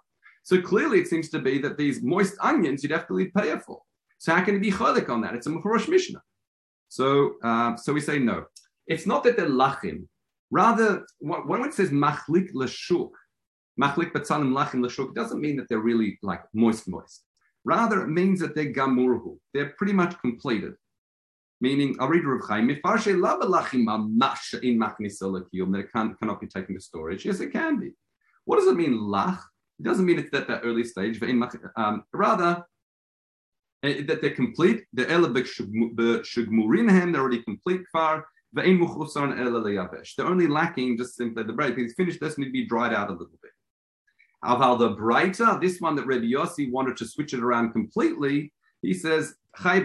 So 0.44 0.62
clearly, 0.62 1.00
it 1.00 1.08
seems 1.08 1.30
to 1.30 1.40
be 1.40 1.58
that 1.60 1.78
these 1.78 2.02
moist 2.02 2.36
onions 2.40 2.82
you'd 2.82 2.94
have 2.94 3.08
to 3.08 3.14
leave 3.14 3.32
payah 3.38 3.62
for. 3.62 3.82
So 4.20 4.34
how 4.34 4.44
can 4.44 4.56
it 4.56 4.60
be 4.60 4.72
cholik 4.72 5.10
on 5.10 5.22
that? 5.22 5.36
It's 5.36 5.48
a 5.48 5.50
mafurash 5.50 5.90
Mishnah. 5.90 6.22
So 6.88 7.34
uh, 7.44 7.76
so 7.76 7.92
we 7.92 8.00
say 8.00 8.20
no. 8.20 8.46
It's 8.88 9.06
not 9.06 9.26
that 9.26 9.36
they're 9.36 9.50
lachim. 9.50 10.08
Rather, 10.50 11.06
when 11.20 11.66
it 11.66 11.74
says 11.74 11.90
machlik 11.90 12.52
l'shuk, 12.54 13.12
machlik 13.82 14.14
betzalim 14.14 14.54
lachim 14.54 14.82
l'shuk, 14.82 15.14
doesn't 15.14 15.42
mean 15.42 15.58
that 15.58 15.68
they're 15.68 15.80
really 15.80 16.18
like 16.22 16.44
moist 16.54 16.88
moist. 16.88 17.26
Rather, 17.66 18.04
it 18.04 18.10
means 18.10 18.40
that 18.40 18.56
they're 18.56 18.72
gamurhu. 18.72 19.38
They're 19.54 19.74
pretty 19.78 19.94
much 19.94 20.18
completed. 20.22 20.76
Meaning, 21.62 21.96
I'll 22.00 22.10
read 22.10 22.26
Rav 22.26 22.42
Chaim, 22.48 22.70
in 22.70 22.82
that 25.72 25.82
it 25.82 25.92
can, 25.94 26.16
cannot 26.16 26.42
be 26.42 26.48
taken 26.48 26.76
to 26.76 26.82
storage. 26.82 27.26
Yes, 27.26 27.40
it 27.40 27.54
can 27.54 27.80
be. 27.80 27.92
What 28.44 28.58
does 28.58 28.68
it 28.68 28.76
mean, 28.76 28.94
lach? 28.94 29.40
It 29.80 29.84
doesn't 29.84 30.06
mean 30.06 30.20
it's 30.20 30.34
at 30.34 30.48
that 30.48 30.62
early 30.64 30.84
stage. 30.84 31.20
Um, 31.76 32.04
rather, 32.14 32.64
eh, 33.84 34.04
that 34.04 34.22
they're 34.22 34.32
complete. 34.32 34.84
The 34.94 35.10
they're 37.12 37.22
already 37.22 37.44
complete. 37.44 37.82
Far. 37.92 38.26
They're 38.54 38.66
only 40.26 40.48
lacking 40.48 40.98
just 40.98 41.16
simply 41.16 41.44
the 41.44 41.52
bread. 41.52 41.78
It's 41.78 41.94
finished, 41.94 42.22
this 42.22 42.38
need 42.38 42.46
to 42.46 42.52
be 42.52 42.66
dried 42.66 42.94
out 42.94 43.10
a 43.10 43.12
little 43.12 43.38
bit. 43.42 43.52
Aval 44.46 44.80
the 44.80 44.96
braita, 44.96 45.60
this 45.60 45.82
one 45.82 45.96
that 45.96 46.06
Rabbi 46.06 46.26
Yossi 46.26 46.72
wanted 46.72 46.96
to 46.98 47.06
switch 47.06 47.34
it 47.34 47.42
around 47.42 47.74
completely, 47.74 48.54
he 48.86 48.94
says, 48.94 49.36
in 49.58 49.84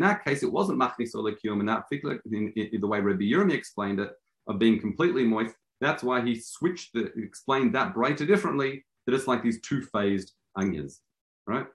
that 0.00 0.24
case, 0.24 0.42
it 0.42 0.52
wasn't 0.52 0.78
machnis 0.78 1.14
or 1.14 1.28
in 1.60 1.66
that 1.66 1.86
particular, 1.86 2.20
in, 2.30 2.52
in, 2.56 2.80
the 2.80 2.86
way 2.86 3.00
Rabbi 3.00 3.24
Yirmi 3.24 3.52
explained 3.52 4.00
it, 4.00 4.10
of 4.46 4.58
being 4.58 4.80
completely 4.80 5.24
moist. 5.24 5.54
That's 5.80 6.02
why 6.02 6.22
he 6.22 6.40
switched 6.40 6.94
the 6.94 7.12
explained 7.16 7.74
that 7.74 7.94
braita 7.94 8.26
differently. 8.26 8.84
That 9.06 9.14
it's 9.14 9.26
like 9.26 9.42
these 9.42 9.60
two-phased 9.60 10.32
onions, 10.56 11.00
right? 11.46 11.66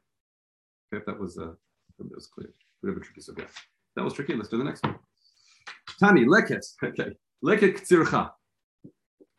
Okay, 0.91 1.03
that 1.05 1.19
was 1.19 1.37
uh, 1.37 1.53
that 1.99 2.15
was 2.15 2.27
clear. 2.27 2.51
Bit 2.81 2.91
of 2.91 2.97
a 2.97 2.99
tricky 3.01 3.21
subject. 3.21 3.51
That 3.95 4.03
was 4.03 4.13
tricky. 4.13 4.35
Let's 4.35 4.49
do 4.49 4.57
the 4.57 4.63
next 4.63 4.83
one. 4.83 4.95
Tani 5.99 6.25
leket. 6.25 6.65
Okay, 6.83 7.11
leket 7.43 7.79
ktsircha. 7.79 8.31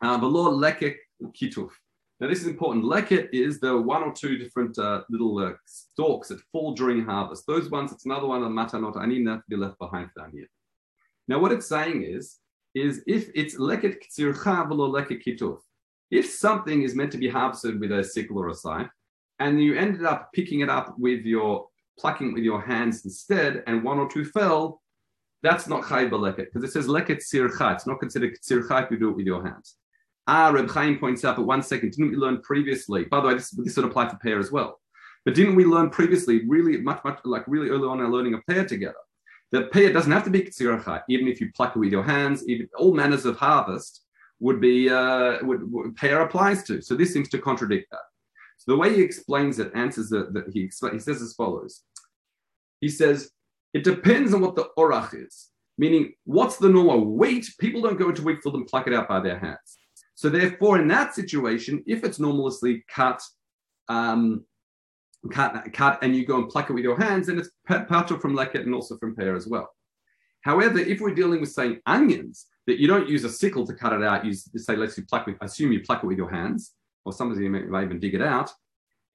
Uh, 0.01 0.17
below 0.17 0.51
leket 0.57 0.95
kituf. 1.37 1.71
Now 2.21 2.27
this 2.27 2.41
is 2.41 2.47
important. 2.47 2.85
Leket 2.85 3.29
is 3.33 3.59
the 3.59 3.75
one 3.75 4.03
or 4.03 4.13
two 4.13 4.37
different 4.37 4.77
uh, 4.77 5.01
little 5.09 5.39
uh, 5.39 5.53
stalks 5.65 6.27
that 6.27 6.39
fall 6.51 6.75
during 6.75 7.03
harvest. 7.03 7.47
Those 7.47 7.71
ones, 7.71 7.91
it's 7.91 8.05
another 8.05 8.27
one 8.27 8.43
of 8.43 8.51
matanot 8.51 8.95
anina 8.95 9.37
to 9.37 9.43
be 9.49 9.55
left 9.55 9.79
behind 9.79 10.11
down 10.15 10.29
here. 10.31 10.45
Now 11.27 11.39
what 11.39 11.51
it's 11.51 11.65
saying 11.65 12.03
is, 12.03 12.37
is 12.75 13.01
if 13.07 13.31
it's 13.33 13.55
leket 13.55 13.97
ktsircha 14.03 14.69
below 14.69 14.91
leket 14.91 15.23
kituf. 15.25 15.57
If 16.11 16.29
something 16.29 16.83
is 16.83 16.93
meant 16.93 17.11
to 17.13 17.17
be 17.17 17.27
harvested 17.27 17.79
with 17.79 17.91
a 17.91 18.03
sickle 18.03 18.37
or 18.37 18.49
a 18.49 18.53
scythe, 18.53 18.89
and 19.39 19.59
you 19.59 19.75
ended 19.75 20.05
up 20.05 20.29
picking 20.31 20.59
it 20.59 20.69
up 20.69 20.93
with 20.99 21.25
your 21.25 21.69
plucking 21.97 22.33
with 22.33 22.43
your 22.43 22.61
hands 22.61 23.03
instead, 23.03 23.63
and 23.65 23.83
one 23.83 23.97
or 23.97 24.07
two 24.07 24.25
fell, 24.25 24.83
that's 25.41 25.67
not 25.67 25.87
chay 25.89 26.07
leket 26.07 26.45
because 26.53 26.63
it 26.63 26.71
says 26.71 26.85
leket 26.85 27.23
sircha. 27.23 27.73
It's 27.73 27.87
not 27.87 27.99
considered 27.99 28.37
sircha 28.43 28.83
if 28.83 28.91
you 28.91 28.99
do 28.99 29.09
it 29.09 29.15
with 29.15 29.25
your 29.25 29.43
hands. 29.43 29.77
Ah, 30.27 30.49
Reb 30.49 30.69
Chaim 30.69 30.99
points 30.99 31.25
out, 31.25 31.35
but 31.35 31.45
one 31.45 31.63
second, 31.63 31.91
didn't 31.91 32.11
we 32.11 32.17
learn 32.17 32.41
previously? 32.41 33.05
By 33.05 33.21
the 33.21 33.27
way, 33.27 33.33
this, 33.33 33.49
this 33.51 33.75
would 33.75 33.85
apply 33.85 34.09
for 34.09 34.17
peah 34.17 34.39
as 34.39 34.51
well. 34.51 34.79
But 35.25 35.35
didn't 35.35 35.55
we 35.55 35.65
learn 35.65 35.89
previously, 35.89 36.47
really 36.47 36.77
much, 36.77 37.03
much 37.03 37.19
like 37.25 37.43
really 37.47 37.69
early 37.69 37.87
on 37.87 37.99
in 37.99 38.05
our 38.05 38.11
learning 38.11 38.33
of 38.33 38.41
peah 38.49 38.67
together, 38.67 38.95
that 39.51 39.71
peah 39.71 39.91
doesn't 39.91 40.11
have 40.11 40.23
to 40.23 40.29
be 40.29 40.43
sircha, 40.43 41.01
even 41.09 41.27
if 41.27 41.41
you 41.41 41.51
pluck 41.55 41.75
it 41.75 41.79
with 41.79 41.91
your 41.91 42.03
hands, 42.03 42.47
even 42.47 42.69
all 42.77 42.93
manners 42.93 43.25
of 43.25 43.37
harvest 43.37 44.03
would 44.39 44.59
be 44.59 44.89
uh, 44.89 45.37
would, 45.43 45.71
would 45.71 45.95
peah 45.95 46.23
applies 46.23 46.63
to. 46.63 46.81
So 46.81 46.95
this 46.95 47.13
seems 47.13 47.29
to 47.29 47.37
contradict 47.37 47.89
that. 47.91 47.99
So 48.57 48.71
the 48.71 48.77
way 48.77 48.95
he 48.95 49.01
explains 49.01 49.59
it, 49.59 49.71
answers 49.73 50.09
that, 50.09 50.49
he, 50.53 50.61
he 50.91 50.99
says 50.99 51.21
as 51.21 51.33
follows. 51.33 51.81
He 52.79 52.89
says, 52.89 53.31
it 53.73 53.83
depends 53.83 54.33
on 54.33 54.41
what 54.41 54.55
the 54.55 54.69
orach 54.77 55.13
is, 55.13 55.49
meaning 55.77 56.13
what's 56.25 56.57
the 56.57 56.69
normal 56.69 57.05
weight? 57.05 57.49
People 57.59 57.81
don't 57.81 57.97
go 57.97 58.09
into 58.09 58.23
wheat 58.23 58.41
field 58.41 58.55
and 58.55 58.67
pluck 58.67 58.87
it 58.87 58.93
out 58.93 59.07
by 59.07 59.19
their 59.19 59.39
hands. 59.39 59.77
So 60.21 60.29
therefore, 60.29 60.79
in 60.79 60.87
that 60.89 61.15
situation, 61.15 61.83
if 61.87 62.03
it's 62.03 62.19
normally 62.19 62.85
cut, 62.87 63.23
um, 63.89 64.45
cut, 65.31 65.73
cut, 65.73 65.97
and 66.03 66.15
you 66.15 66.27
go 66.27 66.37
and 66.37 66.47
pluck 66.47 66.69
it 66.69 66.73
with 66.73 66.83
your 66.83 66.95
hands, 66.95 67.25
then 67.25 67.39
it's 67.39 67.49
patur 67.67 68.21
from 68.21 68.35
leket 68.35 68.61
and 68.61 68.75
also 68.75 68.97
from 68.99 69.15
peah 69.15 69.35
as 69.35 69.47
well. 69.47 69.67
However, 70.41 70.77
if 70.77 71.01
we're 71.01 71.15
dealing 71.15 71.41
with 71.41 71.51
saying 71.51 71.79
onions, 71.87 72.45
that 72.67 72.79
you 72.79 72.87
don't 72.87 73.09
use 73.09 73.23
a 73.23 73.31
sickle 73.31 73.65
to 73.65 73.73
cut 73.73 73.93
it 73.93 74.03
out, 74.03 74.23
you 74.23 74.31
say 74.33 74.75
let's 74.75 74.95
you 74.95 75.05
pluck 75.05 75.25
with, 75.25 75.37
assume 75.41 75.71
you 75.71 75.81
pluck 75.81 76.03
it 76.03 76.05
with 76.05 76.19
your 76.19 76.29
hands, 76.29 76.73
or 77.03 77.13
some 77.13 77.31
of 77.31 77.41
you 77.41 77.49
may, 77.49 77.63
may 77.63 77.83
even 77.83 77.99
dig 77.99 78.13
it 78.13 78.21
out. 78.21 78.51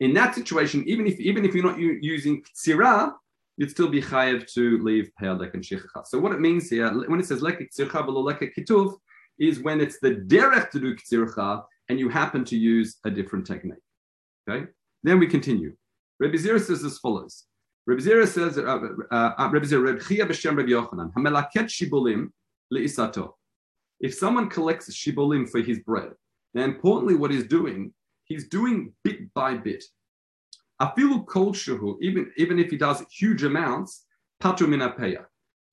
In 0.00 0.12
that 0.14 0.34
situation, 0.34 0.82
even 0.88 1.06
if 1.06 1.20
even 1.20 1.44
if 1.44 1.54
you're 1.54 1.70
not 1.70 1.78
using 1.78 2.42
tzira, 2.60 3.12
you'd 3.58 3.70
still 3.70 3.88
be 3.88 4.02
chayev 4.02 4.52
to 4.54 4.82
leave 4.82 5.12
pe'alek 5.22 5.54
and 5.54 5.62
shichacha. 5.62 6.04
So 6.04 6.18
what 6.18 6.32
it 6.32 6.40
means 6.40 6.68
here, 6.68 6.92
when 7.08 7.20
it 7.20 7.26
says 7.26 7.42
lekik 7.42 7.68
tzircha 7.72 8.04
below 8.04 8.24
lekik 8.24 8.56
kituv, 8.58 8.96
is 9.38 9.60
when 9.60 9.80
it's 9.80 9.98
the 10.00 10.12
derech 10.12 10.70
to 10.70 10.80
do 10.80 10.96
tzircha 10.96 11.62
and 11.88 11.98
you 11.98 12.08
happen 12.08 12.44
to 12.44 12.56
use 12.56 12.96
a 13.04 13.10
different 13.10 13.46
technique. 13.46 13.78
Okay. 14.48 14.66
Then 15.02 15.18
we 15.18 15.26
continue. 15.26 15.76
Rabbi 16.18 16.36
Zira 16.36 16.60
says 16.60 16.82
as 16.84 16.98
follows. 16.98 17.44
Rabbi 17.86 18.00
Zira 18.00 18.26
says, 18.26 18.58
uh, 18.58 18.62
uh, 18.62 19.34
uh, 19.38 19.48
Rabbi 19.52 19.66
Zira, 19.66 19.84
Rabbi 19.86 20.04
Chia 20.04 20.26
b'shem 20.26 20.56
Rabbi 20.56 20.70
Yochanan, 20.70 21.12
hamelaket 21.12 21.68
shibolim 21.68 22.30
le'isato. 22.72 23.32
If 24.00 24.14
someone 24.14 24.48
collects 24.48 24.92
shibolim 24.92 25.48
for 25.48 25.60
his 25.60 25.78
bread, 25.80 26.10
now 26.54 26.64
importantly, 26.64 27.14
what 27.14 27.30
he's 27.30 27.46
doing, 27.46 27.92
he's 28.24 28.48
doing 28.48 28.92
bit 29.04 29.32
by 29.34 29.56
bit. 29.56 29.84
Afilu 30.80 31.26
kol 31.26 31.52
shuhu, 31.52 31.96
even, 32.00 32.32
even 32.36 32.58
if 32.58 32.70
he 32.70 32.76
does 32.76 33.04
huge 33.10 33.44
amounts, 33.44 34.04
patu 34.42 34.66
minapeya. 34.66 35.24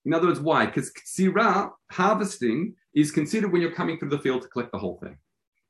In 0.05 0.13
other 0.13 0.27
words, 0.27 0.39
why? 0.39 0.65
Because 0.65 0.91
ksira, 0.91 1.72
harvesting, 1.91 2.75
is 2.94 3.12
considered 3.12 3.52
when 3.52 3.62
you're 3.62 3.72
coming 3.72 3.98
through 3.98 4.10
the 4.10 4.20
field 4.20 4.42
to 4.42 4.48
collect 4.48 4.72
the 4.72 4.78
whole 4.78 5.00
thing. 5.02 5.18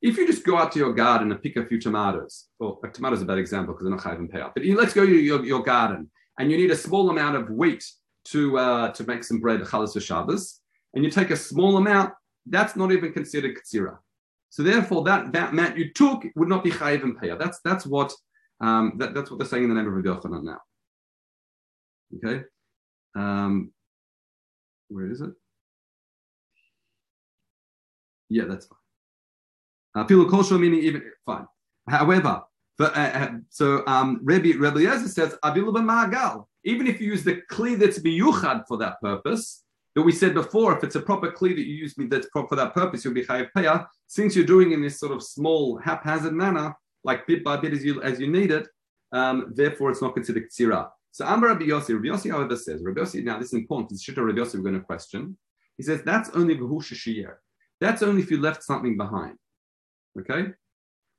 If 0.01 0.17
you 0.17 0.27
just 0.27 0.43
go 0.43 0.57
out 0.57 0.71
to 0.73 0.79
your 0.79 0.93
garden 0.93 1.31
and 1.31 1.41
pick 1.41 1.55
a 1.55 1.65
few 1.65 1.79
tomatoes, 1.79 2.47
or 2.59 2.79
well, 2.81 2.91
tomatoes 2.91 3.19
is 3.19 3.23
a 3.23 3.27
bad 3.27 3.37
example 3.37 3.73
because 3.73 3.85
they're 3.85 3.95
not 3.95 4.13
even 4.13 4.27
pay 4.27 4.41
out, 4.41 4.53
but 4.53 4.65
you, 4.65 4.77
let's 4.77 4.93
go 4.93 5.05
to 5.05 5.11
your, 5.11 5.45
your 5.45 5.63
garden 5.63 6.11
and 6.39 6.51
you 6.51 6.57
need 6.57 6.71
a 6.71 6.75
small 6.75 7.09
amount 7.09 7.37
of 7.37 7.49
wheat 7.49 7.85
to, 8.25 8.57
uh, 8.57 8.91
to 8.91 9.03
make 9.05 9.23
some 9.23 9.39
bread, 9.39 9.61
chalas 9.61 9.99
Shabbos, 10.01 10.59
and 10.93 11.03
you 11.03 11.09
take 11.09 11.31
a 11.31 11.37
small 11.37 11.77
amount, 11.77 12.13
that's 12.45 12.75
not 12.75 12.91
even 12.91 13.13
considered 13.13 13.55
ksira. 13.57 13.97
So 14.49 14.61
therefore, 14.61 15.03
that, 15.05 15.31
that 15.31 15.51
amount 15.51 15.77
you 15.77 15.93
took 15.93 16.25
would 16.35 16.49
not 16.49 16.63
be 16.63 16.71
chayiv 16.71 17.03
and 17.03 17.17
payah. 17.17 17.39
That's, 17.39 17.59
that's 17.63 17.85
what 17.85 18.13
um, 18.63 18.93
that, 18.97 19.13
that's 19.13 19.29
what 19.29 19.39
they're 19.39 19.47
saying 19.47 19.63
in 19.63 19.69
the 19.69 19.75
name 19.75 19.87
of 19.87 19.93
Rabbi 19.93 20.07
Yochanan 20.07 20.43
now. 20.43 20.59
Okay. 22.15 22.43
Um, 23.15 23.71
where 24.87 25.09
is 25.11 25.21
it? 25.21 25.31
Yeah, 28.33 28.45
that's 28.45 28.65
fine. 28.65 30.07
Pilu 30.07 30.27
kosher 30.29 30.57
meaning 30.57 30.79
even 30.79 31.03
fine. 31.25 31.45
However, 31.87 32.43
uh, 32.79 32.83
uh, 32.85 33.29
so 33.49 33.83
um, 33.85 34.19
Rabbi 34.23 34.53
Rabbi 34.57 34.79
Yezer 34.79 35.07
says 35.07 35.35
avilu 35.43 35.71
ma'agal. 35.73 36.45
Even 36.63 36.87
if 36.87 36.99
you 36.99 37.07
use 37.07 37.23
the 37.23 37.41
kli 37.51 37.77
that's 37.77 37.99
biyuchad 37.99 38.63
for 38.67 38.77
that 38.77 38.99
purpose, 39.01 39.63
that 39.95 40.01
we 40.01 40.11
said 40.11 40.33
before, 40.33 40.75
if 40.75 40.83
it's 40.83 40.95
a 40.95 41.01
proper 41.01 41.29
kli 41.29 41.55
that 41.55 41.65
you 41.67 41.75
use 41.75 41.93
that's 42.09 42.27
proper 42.29 42.49
for 42.49 42.55
that 42.55 42.73
purpose, 42.73 43.05
you'll 43.05 43.13
be 43.13 43.23
chayav 43.23 43.49
payah. 43.55 43.85
Since 44.07 44.35
you're 44.35 44.45
doing 44.45 44.71
in 44.71 44.81
this 44.81 44.99
sort 44.99 45.11
of 45.11 45.21
small 45.21 45.77
haphazard 45.77 46.33
manner, 46.33 46.73
like 47.03 47.27
bit 47.27 47.43
by 47.43 47.57
bit 47.57 47.73
as 47.73 47.85
you 47.85 48.01
as 48.01 48.19
you 48.19 48.31
need 48.31 48.49
it, 48.49 48.67
um, 49.11 49.53
therefore 49.53 49.91
it's 49.91 50.01
not 50.01 50.15
considered 50.15 50.49
tzira. 50.49 50.89
So 51.11 51.27
Amar 51.27 51.49
Rabbi 51.49 51.65
Yossi, 51.65 51.93
Rabbi 51.93 52.07
Yossi, 52.07 52.31
however, 52.31 52.55
says, 52.55 52.81
Rabbi 52.83 53.01
Yossi, 53.01 53.23
now 53.23 53.37
this 53.37 53.49
is 53.49 53.53
important, 53.53 53.91
it's 53.91 54.03
Shita 54.03 54.25
Rabbi 54.25 54.39
Yossi 54.39 54.55
we're 54.55 54.63
going 54.63 54.73
to 54.73 54.81
question. 54.81 55.37
He 55.77 55.83
says 55.83 56.01
that's 56.03 56.31
only 56.31 56.55
v'hu 56.55 56.81
That's 57.81 58.03
only 58.03 58.21
if 58.21 58.31
you 58.31 58.39
left 58.39 58.63
something 58.63 58.97
behind. 58.97 59.35
Okay? 60.19 60.51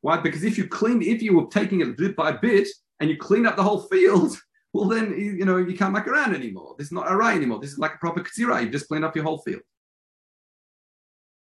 Why? 0.01 0.19
Because 0.19 0.45
if 0.45 0.59
you 0.59 0.69
cleaned, 0.69 1.03
if 1.03 1.23
you 1.23 1.37
were 1.37 1.47
taking 1.47 1.81
it 1.81 1.97
bit 1.97 2.17
by 2.17 2.33
bit 2.33 2.69
and 3.01 3.11
you 3.11 3.17
cleaned 3.17 3.47
up 3.47 3.57
the 3.57 3.63
whole 3.63 3.81
field, 3.81 4.37
well 4.73 4.89
then 4.89 5.19
you 5.19 5.45
know 5.45 5.57
you 5.57 5.77
can't 5.77 5.93
muck 5.93 6.07
around 6.07 6.35
anymore. 6.35 6.75
This 6.79 6.89
is 6.89 6.93
not 6.93 7.11
a 7.11 7.17
ray 7.17 7.35
anymore. 7.35 7.61
This 7.61 7.73
is 7.73 7.79
like 7.79 7.95
a 7.95 7.99
proper 7.99 8.21
katsira. 8.21 8.63
You've 8.63 8.73
just 8.73 8.89
cleaned 8.89 9.05
up 9.05 9.15
your 9.17 9.25
whole 9.25 9.39
field. 9.39 9.63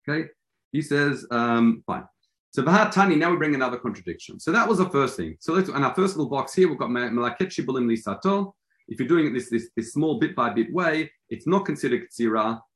Okay? 0.08 0.30
He 0.72 0.82
says, 0.82 1.26
um, 1.32 1.84
fine. 1.88 2.04
So 2.52 2.64
Tani, 2.64 3.18
now 3.18 3.32
we 3.32 3.38
bring 3.38 3.56
another 3.56 3.78
contradiction. 3.78 4.40
So 4.40 4.52
that 4.54 4.68
was 4.68 4.78
the 4.78 4.90
first 4.90 5.18
thing. 5.18 5.36
So 5.42 5.54
let's, 5.54 5.68
in 5.68 5.84
our 5.84 5.94
first 5.94 6.16
little 6.16 6.30
box 6.30 6.54
here, 6.54 6.70
we've 6.70 6.78
got 6.78 6.90
Malaket 6.90 7.50
Shibulim 7.50 7.86
Lisato. 7.86 8.54
If 8.88 9.00
you're 9.00 9.10
doing 9.10 9.28
it 9.28 9.34
this, 9.34 9.50
this, 9.50 9.70
this 9.76 9.92
small 9.92 10.20
bit 10.20 10.36
by 10.36 10.52
bit 10.52 10.72
way, 10.72 11.12
it's 11.30 11.48
not 11.48 11.66
considered 11.66 12.04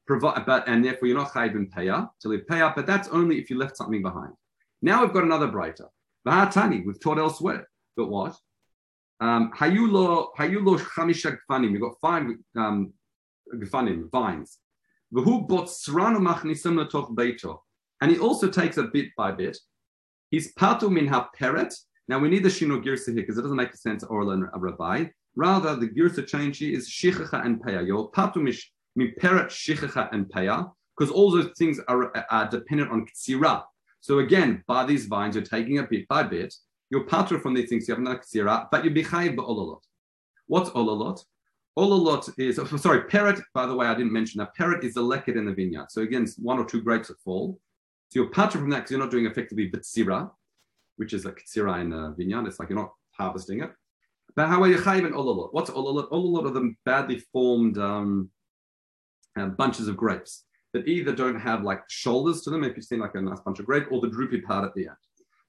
Ktsira, 0.10 0.46
but 0.46 0.68
and 0.68 0.84
therefore 0.84 1.08
you're 1.08 1.18
not 1.18 1.32
Chayv 1.34 1.56
and 1.56 1.72
Paya 1.72 2.10
to 2.22 2.28
leave 2.28 2.46
Paya, 2.50 2.76
but 2.76 2.86
that's 2.86 3.08
only 3.10 3.40
if 3.40 3.50
you 3.50 3.58
left 3.58 3.78
something 3.78 4.02
behind. 4.02 4.34
Now 4.82 5.04
we've 5.04 5.14
got 5.14 5.24
another 5.24 5.48
braita. 5.48 5.86
Bahat 6.28 6.52
Tani, 6.52 6.82
we've 6.86 7.00
taught 7.00 7.18
elsewhere. 7.18 7.68
But 7.96 8.10
what? 8.10 8.36
Um, 9.20 9.52
hayulo 9.58 10.28
hayulo 10.38 10.80
chamisha 10.80 11.38
gfanim. 11.50 11.72
We've 11.72 11.82
got 11.82 12.00
five 12.02 12.28
um, 12.56 12.94
gfanim, 13.54 14.10
vines. 14.10 14.60
V'hu 15.14 15.48
botsranu 15.48 16.20
machnisam 16.20 16.84
letoch 16.84 17.14
beito. 17.16 17.60
And 18.02 18.12
he 18.12 18.20
also 18.20 18.50
takes 18.50 18.78
a 18.78 18.84
bit 18.84 19.08
by 19.18 19.32
bit. 19.32 19.58
He's 20.32 20.54
patu 20.54 20.90
min 20.90 21.08
peret. 21.08 21.74
Now 22.08 22.20
we 22.20 22.30
need 22.30 22.44
the 22.44 22.50
shino 22.50 22.84
girsa 22.84 23.08
here 23.08 23.16
because 23.16 23.38
it 23.38 23.42
doesn't 23.42 23.58
make 23.58 23.76
sense 23.76 24.04
oral 24.04 24.32
and 24.32 24.46
rabbi. 24.56 25.06
Rather, 25.36 25.76
the 25.76 25.88
girsa 25.88 26.26
change 26.26 26.62
is 26.62 26.90
shichacha 26.90 27.46
and 27.46 27.62
paya. 27.62 27.86
Your 27.86 28.12
patu 28.12 28.38
mish 28.38 28.72
min 29.00 29.14
peret 29.20 29.48
shichacha 29.48 30.10
and 30.12 30.26
paya 30.26 30.72
because 30.96 31.12
all 31.12 31.32
those 31.32 31.50
things 31.58 31.80
are, 31.88 32.02
are 32.30 32.50
dependent 32.50 32.92
on 32.92 33.06
ktsira. 33.08 33.64
So 34.02 34.20
again, 34.20 34.64
by 34.68 34.86
these 34.86 35.06
vines, 35.06 35.36
you're 35.36 35.44
taking 35.44 35.80
a 35.80 35.84
bit 35.84 36.08
by 36.08 36.24
bit. 36.24 36.54
You're 36.90 37.06
patu 37.06 37.42
from 37.42 37.54
these 37.54 37.70
things. 37.70 37.88
You 37.88 37.96
have 37.96 38.04
no 38.04 38.16
ktsira, 38.16 38.68
but 38.72 38.84
you're 38.84 38.94
bechayiv 38.94 39.36
ba'olalot. 39.36 39.82
What's 40.48 40.70
olalot? 40.72 41.24
Olalot 41.78 42.30
is, 42.38 42.60
oh, 42.60 42.66
sorry, 42.66 43.02
peret, 43.04 43.42
by 43.54 43.66
the 43.66 43.76
way, 43.76 43.88
I 43.88 43.94
didn't 43.94 44.12
mention 44.12 44.40
that. 44.40 44.56
Peret 44.58 44.84
is 44.84 44.96
the 44.96 45.02
leket 45.02 45.38
in 45.38 45.46
the 45.46 45.54
vineyard. 45.54 45.88
So 45.90 46.02
again, 46.02 46.28
one 46.38 46.60
or 46.60 46.66
two 46.66 46.82
grapes 46.82 47.08
that 47.08 47.22
fall. 47.22 47.60
So 48.10 48.20
you're 48.20 48.32
patra 48.32 48.60
from 48.60 48.70
that 48.72 48.80
because 48.80 48.92
you're 48.92 49.00
not 49.00 49.12
doing 49.12 49.28
effectively 49.28 49.72
bitsira, 49.72 50.30
which 50.98 51.14
is 51.14 51.24
like 51.24 51.42
ktsira 51.46 51.80
in 51.82 51.94
a 51.94 52.14
vineyard. 52.18 52.48
It's 52.48 52.60
like 52.60 52.70
you're 52.70 52.80
not 52.80 52.94
harvesting 53.12 53.62
it. 53.62 53.72
But 54.36 54.48
how 54.48 54.64
are 54.64 54.68
you 54.68 54.78
chayiv 54.78 55.06
and 55.06 55.14
olalot? 55.14 55.50
What's 55.54 55.70
olalot? 55.70 56.10
Olalot 56.10 56.48
are 56.48 56.54
the 56.54 56.74
badly 56.86 57.20
formed 57.32 57.78
um, 57.78 58.30
uh, 59.40 59.48
bunches 59.48 59.88
of 59.88 59.98
grapes 59.98 60.46
that 60.74 60.88
either 60.88 61.14
don't 61.14 61.40
have 61.40 61.64
like 61.64 61.82
shoulders 61.90 62.42
to 62.42 62.50
them, 62.50 62.64
if 62.64 62.76
you've 62.76 62.86
seen 62.86 63.00
like 63.00 63.16
a 63.16 63.22
nice 63.22 63.40
bunch 63.40 63.60
of 63.60 63.66
grape, 63.66 63.88
or 63.92 64.02
the 64.02 64.10
droopy 64.10 64.42
part 64.42 64.66
at 64.66 64.74
the 64.76 64.88
end. 64.88 64.98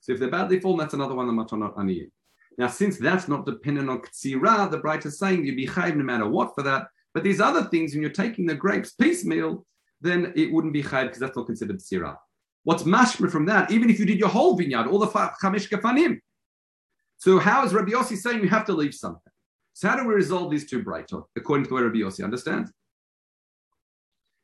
So 0.00 0.12
if 0.12 0.18
they're 0.18 0.30
badly 0.30 0.60
formed, 0.60 0.80
that's 0.80 0.94
another 0.94 1.14
one 1.14 1.26
the 1.26 1.32
matonot 1.32 1.76
aniyim. 1.76 2.10
Now, 2.58 2.68
since 2.68 2.98
that's 2.98 3.28
not 3.28 3.46
dependent 3.46 3.88
on 3.88 4.00
ktsira, 4.00 4.70
the 4.70 4.78
bright 4.78 5.06
is 5.06 5.18
saying 5.18 5.44
you'd 5.44 5.56
be 5.56 5.66
chayiv 5.66 5.96
no 5.96 6.04
matter 6.04 6.28
what 6.28 6.54
for 6.54 6.62
that. 6.62 6.88
But 7.14 7.24
these 7.24 7.40
other 7.40 7.64
things, 7.64 7.92
when 7.92 8.02
you're 8.02 8.10
taking 8.10 8.46
the 8.46 8.54
grapes 8.54 8.92
piecemeal, 8.92 9.64
then 10.00 10.32
it 10.36 10.52
wouldn't 10.52 10.72
be 10.72 10.82
chayv 10.82 11.04
because 11.04 11.20
that's 11.20 11.36
not 11.36 11.46
considered 11.46 11.80
sirah. 11.80 12.16
What's 12.64 12.82
mashma 12.82 13.30
from 13.30 13.46
that? 13.46 13.70
Even 13.70 13.90
if 13.90 13.98
you 13.98 14.06
did 14.06 14.18
your 14.18 14.28
whole 14.28 14.56
vineyard, 14.56 14.86
all 14.86 14.98
the 14.98 15.06
chamish 15.06 15.68
kafanim. 15.68 16.18
So 17.16 17.38
how 17.38 17.64
is 17.64 17.74
Rabbi 17.74 17.92
Yossi 17.92 18.16
saying 18.16 18.42
you 18.42 18.48
have 18.48 18.66
to 18.66 18.72
leave 18.72 18.94
something? 18.94 19.32
So 19.72 19.88
how 19.88 19.96
do 19.96 20.06
we 20.06 20.14
resolve 20.14 20.50
these 20.50 20.68
two 20.68 20.82
brightot 20.82 21.24
according 21.36 21.64
to 21.64 21.68
the 21.68 21.74
way 21.74 21.82
Rabbi 21.82 21.98
Yossi 21.98 22.24
understands? 22.24 22.70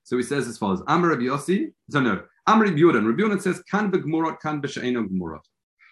So 0.07 0.17
he 0.17 0.23
says 0.23 0.47
as 0.47 0.57
follows: 0.57 0.83
Amar 0.87 1.11
Rabbi 1.11 1.25
Yossi. 1.25 1.73
So 1.91 1.99
no, 1.99 2.23
Amar 2.47 2.67
Rabbi 2.67 2.79
Yudan. 2.79 3.05
Rabbi 3.07 3.23
Yudan 3.23 3.43
says 3.43 3.61
kan 3.69 3.91
begmurot 3.91 4.39
kan 4.39 4.63
b'she'eno 4.63 5.05
gmurot. 5.09 5.41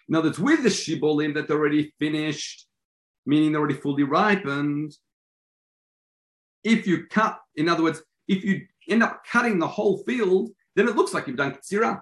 Now 0.07 0.21
that's 0.21 0.39
with 0.39 0.63
the 0.63 0.69
shibolim 0.69 1.33
that 1.33 1.51
already 1.51 1.93
finished, 1.99 2.65
meaning 3.25 3.51
they're 3.51 3.59
already 3.59 3.75
fully 3.75 4.03
ripened. 4.03 4.93
If 6.63 6.87
you 6.87 7.07
cut, 7.07 7.41
in 7.57 7.67
other 7.67 7.83
words, 7.83 8.01
if 8.29 8.45
you 8.45 8.61
end 8.87 9.03
up 9.03 9.23
cutting 9.29 9.59
the 9.59 9.67
whole 9.67 10.01
field, 10.07 10.49
then 10.77 10.87
it 10.87 10.95
looks 10.95 11.13
like 11.13 11.27
you've 11.27 11.35
done 11.35 11.51
katsira. 11.51 12.01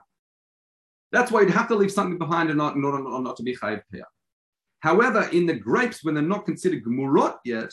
That's 1.12 1.32
why 1.32 1.42
you'd 1.42 1.50
have 1.50 1.68
to 1.70 1.76
leave 1.76 1.92
something 1.92 2.20
behind 2.20 2.50
and 2.50 2.60
not, 2.60 2.78
not, 2.78 2.96
not, 3.02 3.24
not 3.24 3.38
to 3.38 3.44
be 3.44 3.56
chayiv 3.56 3.82
here. 3.92 4.06
However, 4.82 5.28
in 5.32 5.48
the 5.48 5.56
grapes, 5.56 6.04
when 6.04 6.14
they're 6.14 6.24
not 6.24 6.46
considered 6.46 6.84
gemurot 6.86 7.38
yet, 7.44 7.72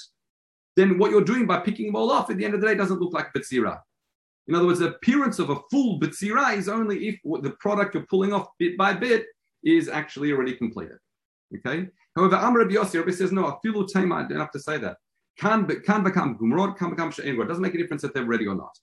then 0.76 0.98
what 0.98 1.10
you're 1.10 1.24
doing 1.24 1.46
by 1.46 1.58
picking 1.58 1.86
them 1.86 1.96
all 1.96 2.10
off 2.10 2.30
at 2.30 2.38
the 2.38 2.44
end 2.46 2.54
of 2.54 2.62
the 2.62 2.66
day 2.66 2.74
doesn't 2.74 3.00
look 3.00 3.12
like 3.12 3.34
betzira. 3.34 3.80
In 4.50 4.56
other 4.56 4.66
words, 4.66 4.80
the 4.80 4.88
appearance 4.88 5.38
of 5.38 5.50
a 5.50 5.60
full 5.70 6.00
betzira 6.00 6.56
is 6.56 6.68
only 6.68 7.06
if 7.06 7.20
the 7.40 7.54
product 7.60 7.94
you're 7.94 8.06
pulling 8.10 8.32
off 8.32 8.48
bit 8.58 8.76
by 8.76 8.92
bit 8.92 9.26
is 9.62 9.88
actually 9.88 10.32
already 10.32 10.54
completed. 10.54 10.98
Okay. 11.56 11.86
However, 12.16 12.34
Amr 12.34 12.64
Rabbi 12.64 13.10
says, 13.12 13.30
no, 13.30 13.60
filu 13.64 13.86
tema, 13.86 14.16
I 14.16 14.22
don't 14.24 14.40
have 14.40 14.50
to 14.50 14.58
say 14.58 14.76
that. 14.78 14.96
Can, 15.38 15.68
can 15.82 16.02
become 16.02 16.36
gumrod, 16.36 16.76
can 16.76 16.90
become 16.90 17.12
she'enrod. 17.12 17.44
It 17.44 17.46
doesn't 17.46 17.62
make 17.62 17.76
a 17.76 17.78
difference 17.78 18.02
if 18.02 18.12
they're 18.12 18.24
ready 18.24 18.48
or 18.48 18.56
not. 18.56 18.76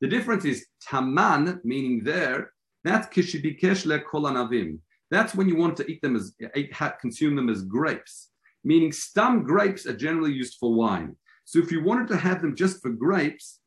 The 0.00 0.08
difference 0.08 0.44
is 0.44 0.66
taman, 0.82 1.60
meaning 1.62 2.02
there, 2.02 2.50
that's 2.82 3.06
kishibikesh 3.06 3.86
le 3.86 4.00
kolanavim. 4.00 4.80
That's 5.12 5.36
when 5.36 5.48
you 5.48 5.54
want 5.54 5.76
to 5.76 5.88
eat 5.88 6.02
them 6.02 6.16
as 6.16 6.34
eat, 6.56 6.74
consume 7.00 7.36
them 7.36 7.48
as 7.48 7.62
grapes. 7.62 8.30
Meaning 8.64 8.90
stum 8.90 9.44
grapes 9.44 9.86
are 9.86 9.96
generally 9.96 10.32
used 10.32 10.56
for 10.58 10.74
wine. 10.74 11.14
So 11.44 11.60
if 11.60 11.70
you 11.70 11.84
wanted 11.84 12.08
to 12.08 12.16
have 12.16 12.42
them 12.42 12.56
just 12.56 12.82
for 12.82 12.90
grapes, 12.90 13.60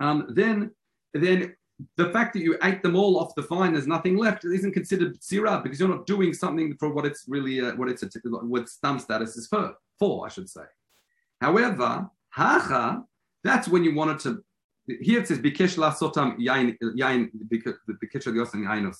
um, 0.00 0.26
then 0.30 0.70
then 1.14 1.54
the 1.96 2.10
fact 2.10 2.32
that 2.32 2.40
you 2.40 2.58
ate 2.62 2.82
them 2.82 2.96
all 2.96 3.18
off 3.18 3.34
the 3.34 3.42
vine, 3.42 3.72
there's 3.72 3.86
nothing 3.86 4.16
left, 4.16 4.44
it 4.44 4.52
isn't 4.52 4.72
considered 4.72 5.20
sirah 5.20 5.62
because 5.62 5.78
you're 5.78 5.88
not 5.88 6.06
doing 6.06 6.34
something 6.34 6.76
for 6.78 6.92
what 6.92 7.06
it's 7.06 7.24
really, 7.28 7.60
uh, 7.60 7.76
what 7.76 7.88
it's 7.88 8.02
a, 8.02 8.08
what 8.24 8.64
stum 8.64 9.00
status 9.00 9.36
is 9.36 9.46
for, 9.46 9.74
for, 9.98 10.26
I 10.26 10.28
should 10.28 10.48
say. 10.48 10.62
However, 11.40 12.08
hacha, 12.30 13.04
that's 13.44 13.68
when 13.68 13.84
you 13.84 13.94
wanted 13.94 14.18
to. 14.20 14.42
Here 15.00 15.20
it 15.20 15.28
says 15.28 15.38
bikesh 15.38 15.76
la 15.76 15.92
sotam 15.94 16.38
yain 16.38 16.76
yain 16.80 17.30
bikesh 17.52 17.76
yosan 18.26 18.64
yain 18.66 18.92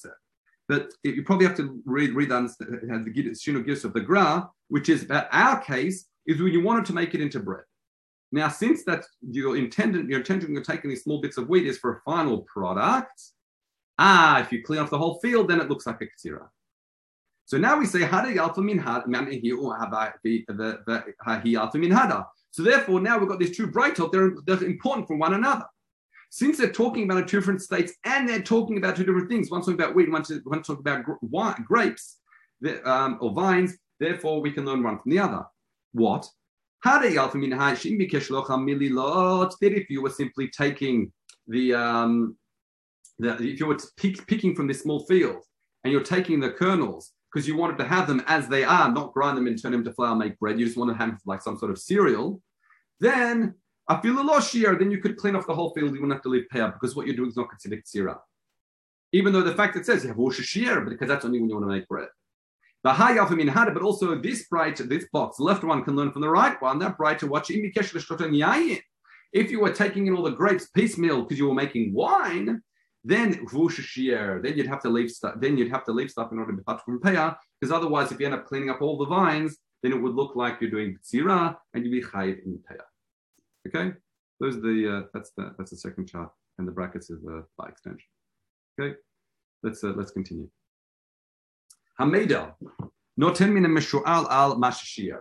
But 0.69 0.90
you 1.02 1.25
probably 1.25 1.47
have 1.47 1.57
to 1.57 1.81
read 1.85 2.14
read 2.14 2.28
the 2.28 2.37
shino 2.37 3.85
of 3.85 3.93
the 3.93 4.00
gra, 4.00 4.49
which 4.69 4.88
is 4.88 5.02
about 5.02 5.28
our 5.33 5.61
case 5.61 6.07
is 6.26 6.40
when 6.40 6.52
you 6.52 6.62
wanted 6.62 6.85
to 6.87 6.93
make 6.93 7.14
it 7.14 7.21
into 7.21 7.40
bread. 7.40 7.64
Now, 8.30 8.49
since 8.49 8.85
that's 8.85 9.08
your 9.23 9.56
intended, 9.56 10.08
your 10.08 10.18
intention 10.18 10.56
of 10.56 10.64
taking 10.64 10.90
these 10.90 11.02
small 11.02 11.20
bits 11.20 11.38
of 11.38 11.49
wheat 11.49 11.66
is 11.66 11.78
for 11.78 11.97
a 11.97 12.00
final 12.02 12.42
product, 12.42 13.23
ah, 13.99 14.40
if 14.40 14.52
you 14.52 14.62
clean 14.62 14.80
off 14.80 14.90
the 14.90 14.99
whole 14.99 15.18
field, 15.20 15.49
then 15.49 15.61
it 15.61 15.68
looks 15.68 15.87
like 15.87 16.00
a 16.02 16.06
ktira. 16.06 16.49
So 17.47 17.56
now 17.56 17.78
we 17.78 17.87
say 17.87 18.00
hada 18.00 18.37
alpha 18.37 18.61
min 18.61 18.78
hada. 18.78 19.06
So 22.50 22.62
therefore, 22.62 23.00
now 23.00 23.18
we've 23.18 23.28
got 23.28 23.38
these 23.38 23.56
two 23.56 23.66
bright. 23.68 23.97
They're, 24.12 24.32
they're 24.44 24.64
important 24.64 25.08
from 25.08 25.18
one 25.18 25.32
another. 25.32 25.64
Since 26.30 26.58
they're 26.58 26.70
talking 26.70 27.04
about 27.04 27.26
two 27.26 27.40
different 27.40 27.62
states 27.62 27.94
and 28.04 28.28
they're 28.28 28.42
talking 28.42 28.76
about 28.76 28.97
two 28.97 29.04
different 29.04 29.30
things, 29.30 29.50
one's 29.50 29.64
talking 29.64 29.80
about 29.80 29.94
wheat, 29.94 30.11
one's, 30.11 30.28
talking 30.28 30.76
about 30.76 31.64
grapes 31.64 32.18
um, 32.85 33.16
or 33.23 33.32
vines. 33.32 33.78
Therefore, 33.99 34.42
we 34.42 34.52
can 34.52 34.66
learn 34.66 34.82
one 34.82 34.99
from 34.99 35.11
the 35.11 35.18
other. 35.18 35.47
What? 35.92 36.28
That 36.85 37.02
if 39.75 39.91
you 39.91 40.02
were 40.02 40.10
simply 40.10 40.49
taking 40.49 41.12
the, 41.47 41.75
um, 41.75 42.36
the 43.19 43.34
if 43.43 43.60
you 43.60 43.67
were 43.67 43.78
pick, 43.97 44.26
picking 44.26 44.54
from 44.54 44.67
this 44.69 44.82
small 44.82 45.04
field 45.06 45.43
and 45.84 45.93
you're 45.93 46.02
taking 46.02 46.41
the 46.41 46.50
kernels 46.50 47.12
because 47.32 47.47
you 47.47 47.56
wanted 47.56 47.78
to 47.78 47.84
have 47.84 48.06
them 48.06 48.23
as 48.26 48.49
they 48.49 48.64
are, 48.64 48.91
not 48.91 49.12
grind 49.12 49.36
them 49.36 49.47
and 49.47 49.60
turn 49.60 49.73
them 49.73 49.84
to 49.84 49.93
flour, 49.93 50.14
make 50.14 50.38
bread. 50.38 50.58
You 50.58 50.67
just 50.67 50.78
want 50.78 50.91
to 50.91 50.97
have 50.97 51.19
like 51.26 51.43
some 51.43 51.58
sort 51.58 51.71
of 51.71 51.78
cereal. 51.78 52.41
Then 53.00 53.54
I 53.88 54.00
feel 54.00 54.21
a 54.21 54.23
loss 54.23 54.52
here. 54.52 54.76
Then 54.76 54.91
you 54.91 54.99
could 54.99 55.17
clean 55.17 55.36
off 55.36 55.47
the 55.47 55.54
whole 55.54 55.71
field. 55.71 55.95
You 55.95 56.00
wouldn't 56.00 56.12
have 56.12 56.23
to 56.23 56.28
leave 56.28 56.47
peah 56.52 56.73
because 56.73 56.95
what 56.95 57.06
you're 57.06 57.17
doing 57.17 57.30
is 57.30 57.36
not 57.36 57.50
considered 57.50 57.84
sirah. 57.84 58.19
Even 59.12 59.32
though 59.32 59.43
the 59.43 59.54
fact 59.54 59.76
it 59.76 59.86
says 59.86 60.02
you 60.02 60.08
have 60.08 60.19
wash 60.19 60.36
shear, 60.36 60.82
because 60.82 61.08
that's 61.08 61.25
only 61.25 61.41
when 61.41 61.49
you 61.49 61.56
want 61.56 61.69
to 61.69 61.75
make 61.75 61.88
bread. 61.88 62.08
The 62.84 62.93
high 62.93 63.19
mean 63.34 63.49
but 63.49 63.82
also 63.82 64.21
this 64.21 64.47
bright, 64.47 64.76
this 64.76 65.06
box, 65.12 65.38
the 65.38 65.43
left 65.43 65.64
one 65.64 65.82
can 65.82 65.97
learn 65.97 66.12
from 66.12 66.23
the 66.23 66.30
right 66.30 66.60
one. 66.62 66.78
That 66.78 66.97
bright 66.97 67.19
to 67.21 67.26
watch 67.26 67.50
If 67.50 69.50
you 69.50 69.60
were 69.60 69.73
taking 69.73 70.06
in 70.06 70.14
all 70.14 70.23
the 70.23 70.30
grapes 70.30 70.71
piecemeal 70.71 71.23
because 71.23 71.38
you 71.38 71.49
were 71.49 71.54
making 71.54 71.93
wine, 71.93 72.62
then 73.04 73.45
then 74.43 74.56
you'd 74.56 74.67
have 74.67 74.82
to 74.82 74.88
leave 74.88 75.10
stuff. 75.10 75.34
Then 75.41 75.58
you'd 75.58 75.71
have 75.71 75.84
to 75.86 75.93
leave 75.93 76.10
stuff 76.10 76.32
in 76.32 76.38
order 76.38 76.52
to 76.52 76.58
be 76.58 76.64
touched 76.64 76.84
from 76.84 77.00
payah. 77.00 77.36
Because 77.60 77.73
otherwise, 77.73 78.12
if 78.12 78.21
you 78.21 78.26
end 78.26 78.34
up 78.34 78.47
cleaning 78.47 78.71
up 78.71 78.80
all 78.80 78.97
the 78.97 79.06
vines, 79.06 79.58
then 79.82 79.93
it 79.93 80.00
would 80.00 80.14
look 80.14 80.36
like 80.36 80.60
you're 80.60 80.71
doing 80.71 80.97
tzira 81.02 81.56
and 81.75 81.84
you'd 81.84 81.91
be 81.91 82.02
chayiv 82.02 82.45
in 82.45 82.60
payah. 82.71 82.86
Okay, 83.67 83.93
those 84.41 84.56
are 84.56 84.60
the 84.60 84.99
uh, 84.99 85.06
that's 85.12 85.32
the 85.36 85.54
that's 85.58 85.71
the 85.71 85.76
second 85.76 86.06
chart, 86.06 86.30
and 86.58 86.67
the 86.67 86.73
brackets 86.73 87.10
is 87.10 87.21
the 87.23 87.45
by 87.56 87.69
extension. 87.69 88.06
Okay, 88.80 88.97
let's 89.62 89.82
uh, 89.84 89.93
let's 89.97 90.10
continue. 90.10 90.49
Hameda, 92.00 92.54
noten 93.21 93.52
min 93.52 93.65
meshual 93.65 94.26
al 94.30 94.56
mashashir. 94.56 95.19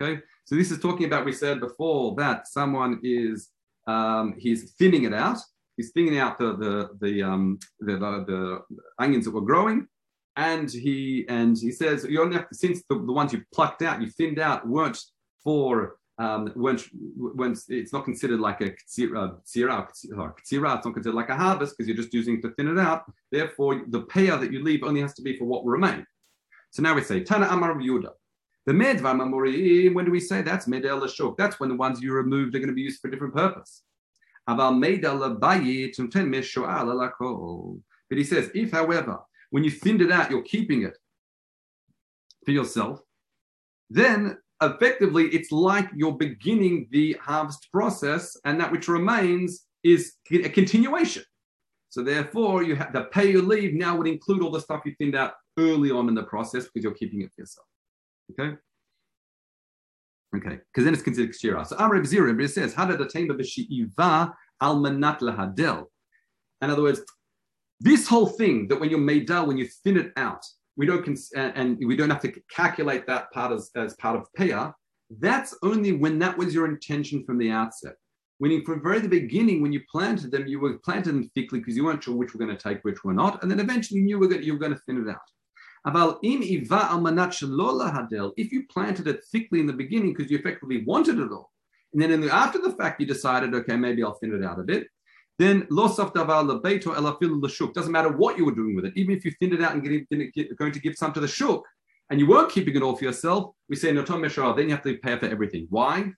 Okay, 0.00 0.20
so 0.44 0.54
this 0.54 0.70
is 0.70 0.78
talking 0.78 1.06
about, 1.06 1.24
we 1.24 1.32
said 1.32 1.58
before 1.60 2.14
that 2.16 2.46
someone 2.46 3.00
is, 3.02 3.50
um, 3.86 4.34
he's 4.38 4.72
thinning 4.72 5.04
it 5.04 5.14
out. 5.14 5.38
He's 5.76 5.90
thinning 5.90 6.18
out 6.18 6.38
the, 6.38 6.56
the, 6.56 6.90
the, 7.00 7.22
um, 7.22 7.58
the, 7.80 7.92
the, 7.94 8.24
the 8.26 8.64
onions 8.98 9.24
that 9.24 9.32
were 9.32 9.40
growing. 9.40 9.88
And 10.36 10.70
he, 10.70 11.24
and 11.28 11.56
he 11.58 11.70
says, 11.70 12.04
you 12.08 12.22
only 12.22 12.36
have 12.36 12.46
since 12.52 12.82
the, 12.88 12.96
the 12.96 13.12
ones 13.12 13.32
you 13.32 13.42
plucked 13.54 13.82
out, 13.82 14.00
you 14.00 14.08
thinned 14.08 14.38
out, 14.38 14.66
weren't 14.68 14.98
for 15.42 15.96
um, 16.18 16.50
when, 16.54 16.78
when 17.16 17.54
it's 17.68 17.92
not 17.92 18.04
considered 18.04 18.40
like 18.40 18.60
a 18.62 18.70
ktsira, 18.70 19.38
ktsira, 19.42 19.88
ktsira, 19.88 20.36
it's 20.38 20.52
not 20.52 20.94
considered 20.94 21.14
like 21.14 21.28
a 21.28 21.36
harvest 21.36 21.76
because 21.76 21.88
you're 21.88 21.96
just 21.96 22.14
using 22.14 22.38
it 22.38 22.42
to 22.42 22.50
thin 22.52 22.68
it 22.68 22.78
out. 22.78 23.04
Therefore, 23.30 23.82
the 23.88 24.02
payer 24.02 24.36
that 24.36 24.52
you 24.52 24.62
leave 24.62 24.82
only 24.82 25.02
has 25.02 25.14
to 25.14 25.22
be 25.22 25.36
for 25.36 25.44
what 25.44 25.64
will 25.64 25.72
remain. 25.72 26.06
So 26.70 26.82
now 26.82 26.94
we 26.94 27.02
say 27.02 27.22
Tana 27.22 27.48
Amar 27.50 27.74
Yuda. 27.74 28.10
The 28.64 28.72
medva 28.72 29.14
mamurim, 29.14 29.94
when 29.94 30.04
do 30.04 30.10
we 30.10 30.20
say 30.20 30.42
that's 30.42 30.66
medel 30.66 31.08
shuk? 31.08 31.36
That's 31.36 31.60
when 31.60 31.68
the 31.68 31.76
ones 31.76 32.00
you 32.02 32.12
removed 32.12 32.54
are 32.56 32.58
going 32.58 32.68
to 32.68 32.74
be 32.74 32.82
used 32.82 33.00
for 33.00 33.08
a 33.08 33.10
different 33.10 33.34
purpose. 33.34 33.82
But 34.48 34.80
he 38.10 38.24
says, 38.24 38.50
if 38.54 38.72
however, 38.72 39.18
when 39.50 39.64
you 39.64 39.70
thinned 39.70 40.02
it 40.02 40.12
out, 40.12 40.30
you're 40.30 40.42
keeping 40.42 40.82
it 40.82 40.96
for 42.44 42.50
yourself, 42.52 43.00
then 43.90 44.38
effectively 44.62 45.24
it's 45.28 45.52
like 45.52 45.88
you're 45.94 46.16
beginning 46.16 46.88
the 46.90 47.14
harvest 47.20 47.68
process, 47.72 48.36
and 48.44 48.60
that 48.60 48.70
which 48.72 48.88
remains 48.88 49.66
is 49.84 50.14
a 50.32 50.48
continuation. 50.48 51.22
So 51.90 52.02
therefore, 52.02 52.62
you 52.62 52.76
have 52.76 52.92
the 52.92 53.04
pay 53.04 53.30
you 53.30 53.42
leave 53.42 53.74
now 53.74 53.96
would 53.96 54.06
include 54.06 54.42
all 54.42 54.50
the 54.50 54.60
stuff 54.60 54.82
you 54.84 54.94
thinned 54.98 55.14
out 55.14 55.32
early 55.58 55.90
on 55.90 56.08
in 56.08 56.14
the 56.14 56.24
process 56.24 56.64
because 56.64 56.82
you're 56.82 56.94
keeping 56.94 57.22
it 57.22 57.30
for 57.34 57.42
yourself. 57.42 57.66
Okay. 58.32 58.56
Okay, 60.36 60.58
because 60.72 60.84
then 60.84 60.92
it's 60.92 61.02
considered 61.02 61.32
kshira. 61.34 61.66
So 61.66 61.76
Amr 61.78 62.02
Zira, 62.02 62.38
it 62.38 62.48
says, 62.48 62.74
"How 62.74 62.84
did 62.84 63.00
attain 63.00 63.28
b'shi'iva 63.28 64.34
al 64.60 64.76
manat 64.80 65.20
lahadel?" 65.20 65.86
In 66.60 66.70
other 66.70 66.82
words, 66.82 67.00
this 67.80 68.08
whole 68.08 68.26
thing 68.26 68.68
that 68.68 68.80
when 68.80 68.90
you're 68.90 68.98
made 68.98 69.26
dough, 69.26 69.44
when 69.44 69.56
you 69.56 69.68
thin 69.84 69.96
it 69.96 70.12
out, 70.16 70.44
we 70.76 70.86
don't 70.86 71.04
cons- 71.04 71.32
and 71.34 71.78
we 71.84 71.96
don't 71.96 72.10
have 72.10 72.20
to 72.22 72.32
calculate 72.50 73.06
that 73.06 73.30
part 73.32 73.52
as, 73.52 73.70
as 73.76 73.94
part 73.94 74.16
of 74.16 74.26
payah. 74.38 74.74
That's 75.18 75.56
only 75.62 75.92
when 75.92 76.18
that 76.18 76.36
was 76.36 76.54
your 76.54 76.66
intention 76.66 77.24
from 77.24 77.38
the 77.38 77.50
outset. 77.50 77.94
Meaning 78.38 78.64
from 78.64 78.82
very 78.82 78.98
the 78.98 79.08
beginning, 79.08 79.62
when 79.62 79.72
you 79.72 79.80
planted 79.90 80.30
them, 80.30 80.46
you 80.46 80.60
were 80.60 80.78
planted 80.78 81.14
them 81.14 81.30
thickly 81.34 81.60
because 81.60 81.76
you 81.76 81.84
weren't 81.84 82.04
sure 82.04 82.14
which 82.14 82.34
were 82.34 82.44
going 82.44 82.54
to 82.54 82.62
take, 82.62 82.82
which 82.82 83.02
were 83.02 83.14
not, 83.14 83.42
and 83.42 83.50
then 83.50 83.60
eventually 83.60 84.00
you 84.00 84.18
were 84.18 84.28
going, 84.28 84.42
you 84.42 84.52
were 84.52 84.58
going 84.58 84.74
to 84.74 84.80
thin 84.80 85.02
it 85.02 85.08
out. 85.08 85.20
If 88.36 88.52
you 88.52 88.66
planted 88.66 89.06
it 89.06 89.24
thickly 89.32 89.60
in 89.60 89.66
the 89.66 89.72
beginning 89.72 90.12
because 90.12 90.30
you 90.30 90.36
effectively 90.36 90.84
wanted 90.84 91.18
it 91.18 91.30
all, 91.30 91.52
and 91.94 92.02
then 92.02 92.20
the, 92.20 92.34
after 92.34 92.60
the 92.60 92.72
fact 92.72 93.00
you 93.00 93.06
decided, 93.06 93.54
okay, 93.54 93.76
maybe 93.76 94.02
I'll 94.02 94.18
thin 94.18 94.34
it 94.34 94.44
out 94.44 94.60
a 94.60 94.64
bit, 94.64 94.88
then 95.38 95.66
loss 95.70 95.98
of 95.98 96.12
elafil 96.14 97.74
doesn't 97.74 97.92
matter 97.92 98.10
what 98.10 98.38
you 98.38 98.44
were 98.44 98.54
doing 98.54 98.74
with 98.74 98.86
it. 98.86 98.92
Even 98.96 99.14
if 99.14 99.24
you 99.24 99.32
thinned 99.38 99.52
it 99.52 99.62
out 99.62 99.74
and 99.74 99.82
going 100.56 100.72
to 100.72 100.80
give 100.80 100.96
some 100.96 101.12
to 101.12 101.20
the 101.20 101.28
shuk, 101.28 101.62
and 102.10 102.20
you 102.20 102.26
weren't 102.26 102.50
keeping 102.50 102.76
it 102.76 102.82
all 102.82 102.96
for 102.96 103.04
yourself, 103.04 103.52
we 103.68 103.76
say 103.76 103.92
no 103.92 104.02
then 104.02 104.68
you 104.68 104.70
have 104.70 104.82
to 104.82 104.96
pay 104.98 105.18
for 105.18 105.26
everything. 105.26 105.66
Why? 105.70 106.12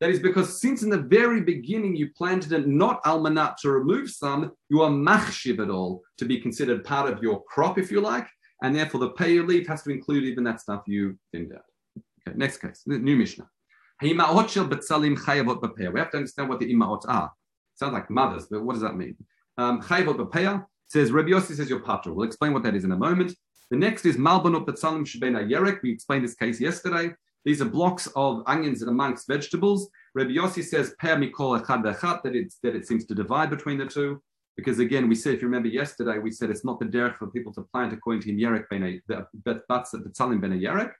That 0.00 0.10
is 0.10 0.20
because 0.20 0.60
since 0.60 0.82
in 0.82 0.90
the 0.90 0.98
very 0.98 1.40
beginning 1.42 1.94
you 1.96 2.10
planted 2.16 2.52
it 2.52 2.66
not 2.66 3.02
almanat 3.04 3.56
to 3.58 3.70
remove 3.70 4.10
some, 4.10 4.52
you 4.68 4.82
are 4.82 4.90
machshiv 4.90 5.60
it 5.60 5.70
all 5.70 6.02
to 6.18 6.24
be 6.24 6.40
considered 6.40 6.84
part 6.84 7.12
of 7.12 7.22
your 7.22 7.42
crop, 7.44 7.78
if 7.78 7.90
you 7.90 8.00
like, 8.00 8.26
and 8.62 8.74
therefore 8.74 9.00
the 9.00 9.10
pay 9.10 9.32
you 9.32 9.44
leave 9.44 9.66
has 9.68 9.82
to 9.82 9.90
include 9.90 10.24
even 10.24 10.44
that 10.44 10.60
stuff 10.60 10.82
you 10.86 11.18
thinned 11.32 11.52
out. 11.52 11.62
Okay, 12.28 12.36
next 12.36 12.58
case, 12.58 12.82
new 12.86 13.16
Mishnah. 13.16 13.48
We 14.00 14.08
have 14.16 14.18
to 14.18 14.60
understand 14.60 15.04
what 16.48 16.58
the 16.60 16.72
imaot 16.72 17.02
are. 17.06 17.32
Sounds 17.74 17.92
like 17.92 18.10
mothers, 18.10 18.46
but 18.50 18.62
what 18.62 18.74
does 18.74 18.82
that 18.82 18.96
mean? 18.96 19.16
Um, 19.58 19.82
says 20.92 21.10
Rabbi 21.10 21.30
Yossi 21.30 21.54
says 21.54 21.70
your 21.70 21.80
patra. 21.80 22.12
We'll 22.12 22.26
explain 22.26 22.52
what 22.52 22.62
that 22.64 22.74
is 22.74 22.84
in 22.84 22.92
a 22.92 22.96
moment. 22.96 23.34
The 23.70 23.78
next 23.78 24.04
is 24.04 24.16
Malbanot 24.16 24.66
Betzalim 24.66 25.06
Shebena 25.06 25.50
Yerek. 25.50 25.80
We 25.82 25.90
explained 25.90 26.24
this 26.24 26.34
case 26.34 26.60
yesterday. 26.60 27.14
These 27.44 27.62
are 27.62 27.66
blocks 27.66 28.06
of 28.14 28.42
onions 28.46 28.82
amongst 28.82 29.26
vegetables. 29.26 29.88
Rabbi 30.14 30.32
Yossi 30.32 30.62
says 30.62 30.94
Per 30.98 31.16
Mikol 31.16 31.64
Echad 31.64 32.22
that 32.22 32.36
it's 32.36 32.58
that 32.62 32.76
it 32.76 32.86
seems 32.86 33.06
to 33.06 33.14
divide 33.14 33.50
between 33.50 33.78
the 33.78 33.86
two. 33.86 34.22
Because 34.56 34.78
again, 34.78 35.08
we 35.08 35.14
said, 35.14 35.34
if 35.34 35.40
you 35.40 35.48
remember 35.48 35.68
yesterday, 35.68 36.18
we 36.18 36.30
said 36.30 36.50
it's 36.50 36.64
not 36.64 36.78
the 36.78 36.84
derech 36.84 37.16
for 37.16 37.28
people 37.28 37.54
to 37.54 37.62
plant 37.72 37.94
according 37.94 38.20
to 38.22 38.32
Yerek 38.32 38.68
Bena 38.68 38.98
Betzalim 39.08 40.40
Bena 40.42 40.56
Yerek. 40.56 40.92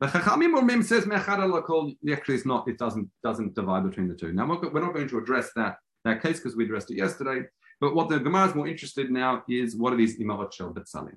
The 0.00 0.06
Chachamim 0.06 0.54
or 0.54 0.62
Mim 0.62 0.82
says 0.84 1.04
Mechad 1.04 1.38
Alakol 1.38 1.96
actually 2.12 2.36
it's 2.36 2.46
not. 2.46 2.68
It 2.68 2.78
doesn't 2.78 3.10
doesn't 3.24 3.54
divide 3.54 3.82
between 3.82 4.06
the 4.08 4.14
two. 4.14 4.32
Now 4.32 4.46
we're 4.46 4.80
not 4.80 4.94
going 4.94 5.08
to 5.08 5.18
address 5.18 5.50
that 5.56 5.76
that 6.04 6.22
case 6.22 6.38
because 6.38 6.56
we 6.56 6.64
addressed 6.64 6.90
it 6.90 6.96
yesterday. 6.96 7.46
But 7.80 7.94
what 7.94 8.08
the 8.08 8.18
Gemara 8.18 8.48
is 8.48 8.54
more 8.54 8.68
interested 8.68 9.08
in 9.08 9.14
now 9.14 9.42
is 9.48 9.76
what 9.76 9.92
are 9.92 9.96
these 9.96 10.18
imarot 10.18 10.52
shel 10.52 10.72
betzalim? 10.72 11.16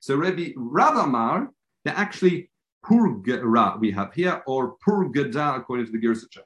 So 0.00 0.16
Rabbi 0.16 0.52
Rav 0.56 0.96
Amar, 0.96 1.50
they're 1.84 1.96
actually 1.96 2.50
purgara 2.84 3.78
we 3.78 3.90
have 3.90 4.14
here, 4.14 4.42
or 4.46 4.76
purgada 4.86 5.56
according 5.56 5.86
to 5.86 5.92
the 5.92 5.98
Gersa 5.98 6.30
Church. 6.30 6.44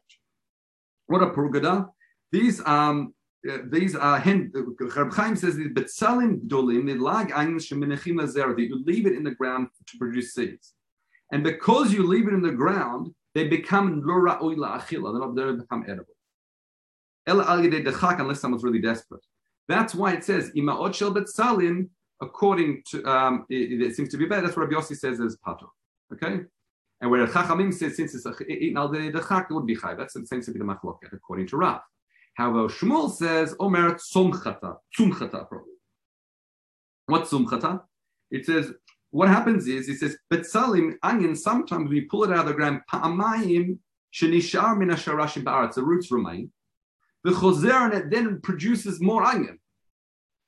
What 1.07 1.23
are 1.23 1.33
purgada? 1.33 1.89
These 2.33 2.65
um 2.67 3.15
uh, 3.49 3.59
these 3.71 3.95
are 3.95 4.19
Reb 4.19 5.13
Chaim 5.13 5.37
says 5.37 5.57
the 5.57 5.69
betzalim 5.69 6.41
dolim 6.49 6.87
the 6.87 6.95
lag 6.95 7.29
shemenechim 7.29 8.17
that 8.33 8.59
you 8.59 8.83
leave 8.85 9.07
it 9.07 9.13
in 9.13 9.23
the 9.23 9.33
ground 9.33 9.69
to 9.89 9.99
produce 9.99 10.35
seeds, 10.35 10.73
and 11.31 11.45
because 11.45 11.93
you 11.93 12.07
leave 12.07 12.27
it 12.27 12.35
in 12.35 12.43
the 12.43 12.53
ground, 12.53 13.15
they 13.35 13.47
become 13.47 14.01
lura 14.01 14.39
oila 14.39 14.81
achila. 14.81 15.37
They 15.37 15.61
become 15.61 15.85
edible. 15.87 16.14
Unless 17.27 18.41
someone's 18.41 18.65
really 18.65 18.81
desperate. 18.81 19.25
That's 19.69 19.95
why 19.95 20.13
it 20.13 20.25
says 20.25 20.51
imaot 20.57 20.95
shel 20.95 21.15
betzalim. 21.15 21.89
According 22.23 22.83
to 22.91 23.05
um, 23.05 23.45
it, 23.51 23.83
it, 23.83 23.97
seems 23.97 24.09
to 24.11 24.17
be 24.17 24.25
better. 24.25 24.43
That's 24.43 24.57
what 24.57 24.71
Rabbi 24.71 24.81
Yossi 24.81 24.97
says 24.97 25.21
as 25.21 25.37
pato. 25.47 25.67
Okay, 26.13 26.41
and 27.01 27.11
where 27.11 27.27
Chachamim 27.27 27.75
says 27.75 27.97
since 27.97 28.15
it's 28.15 28.27
eaten 28.49 28.77
al 28.77 28.95
it 28.95 29.51
would 29.51 29.67
be 29.67 29.77
chai. 29.77 29.95
That's 29.95 30.15
the 30.15 30.27
same 30.27 30.41
to 30.43 30.53
be 30.53 30.59
the 30.59 30.65
machloket 30.65 31.13
according 31.13 31.49
to 31.49 31.57
Rav. 31.57 31.81
However, 32.35 32.69
Shmuel 32.69 33.13
says 33.13 33.55
omer 33.59 33.95
tzumchata, 33.95 34.77
tzumchata 34.99 35.49
probably. 35.49 35.75
What's 37.07 37.31
tzumchata? 37.31 37.83
It 38.31 38.47
says 38.47 38.73
what 39.11 39.29
happens 39.29 39.69
is 39.69 39.89
it 39.89 39.99
says 39.99 40.17
betzalim 40.33 40.95
onion. 41.03 41.37
Sometimes 41.37 41.91
we 41.91 42.03
pull 42.03 42.25
it 42.25 42.31
out 42.31 42.41
of 42.41 42.47
the 42.47 42.55
ground. 42.55 42.81
Pa'amayim 42.93 43.79
shenishar 44.13 44.77
min 44.77 44.89
asharashim 44.89 45.45
ba'aretz. 45.45 45.75
The 45.75 45.83
roots 45.83 46.11
remain. 46.11 46.51
The 47.25 47.31
choser 47.31 47.85
and 47.87 47.95
it 47.95 48.11
then 48.11 48.41
produces 48.41 49.01
more 49.01 49.25
onion. 49.25 49.59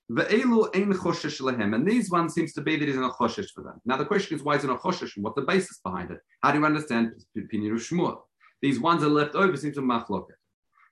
And 0.09 1.89
these 1.89 2.11
ones 2.11 2.35
seems 2.35 2.53
to 2.53 2.61
be 2.61 2.77
that 2.77 2.87
he's 2.87 2.97
in 2.97 3.03
a 3.03 3.11
choshesh 3.11 3.51
for 3.53 3.65
them. 3.65 3.81
Now 3.85 3.97
the 3.97 4.05
question 4.05 4.37
is, 4.37 4.45
why 4.45 4.55
is 4.55 4.63
it 4.63 4.71
a 4.71 4.77
choshesh 4.77 5.17
and 5.17 5.25
what's 5.25 5.35
the 5.35 5.43
basis 5.43 5.81
behind 5.83 6.13
it? 6.13 6.21
How 6.43 6.53
do 6.53 6.59
you 6.59 6.65
understand 6.65 7.13
Pinir 7.51 7.75
Shmuel? 7.75 8.19
These 8.63 8.79
ones 8.79 9.03
are 9.03 9.09
left 9.09 9.35
over 9.35 9.57
seems 9.57 9.75
to 9.75 9.83
machloket. 9.83 10.37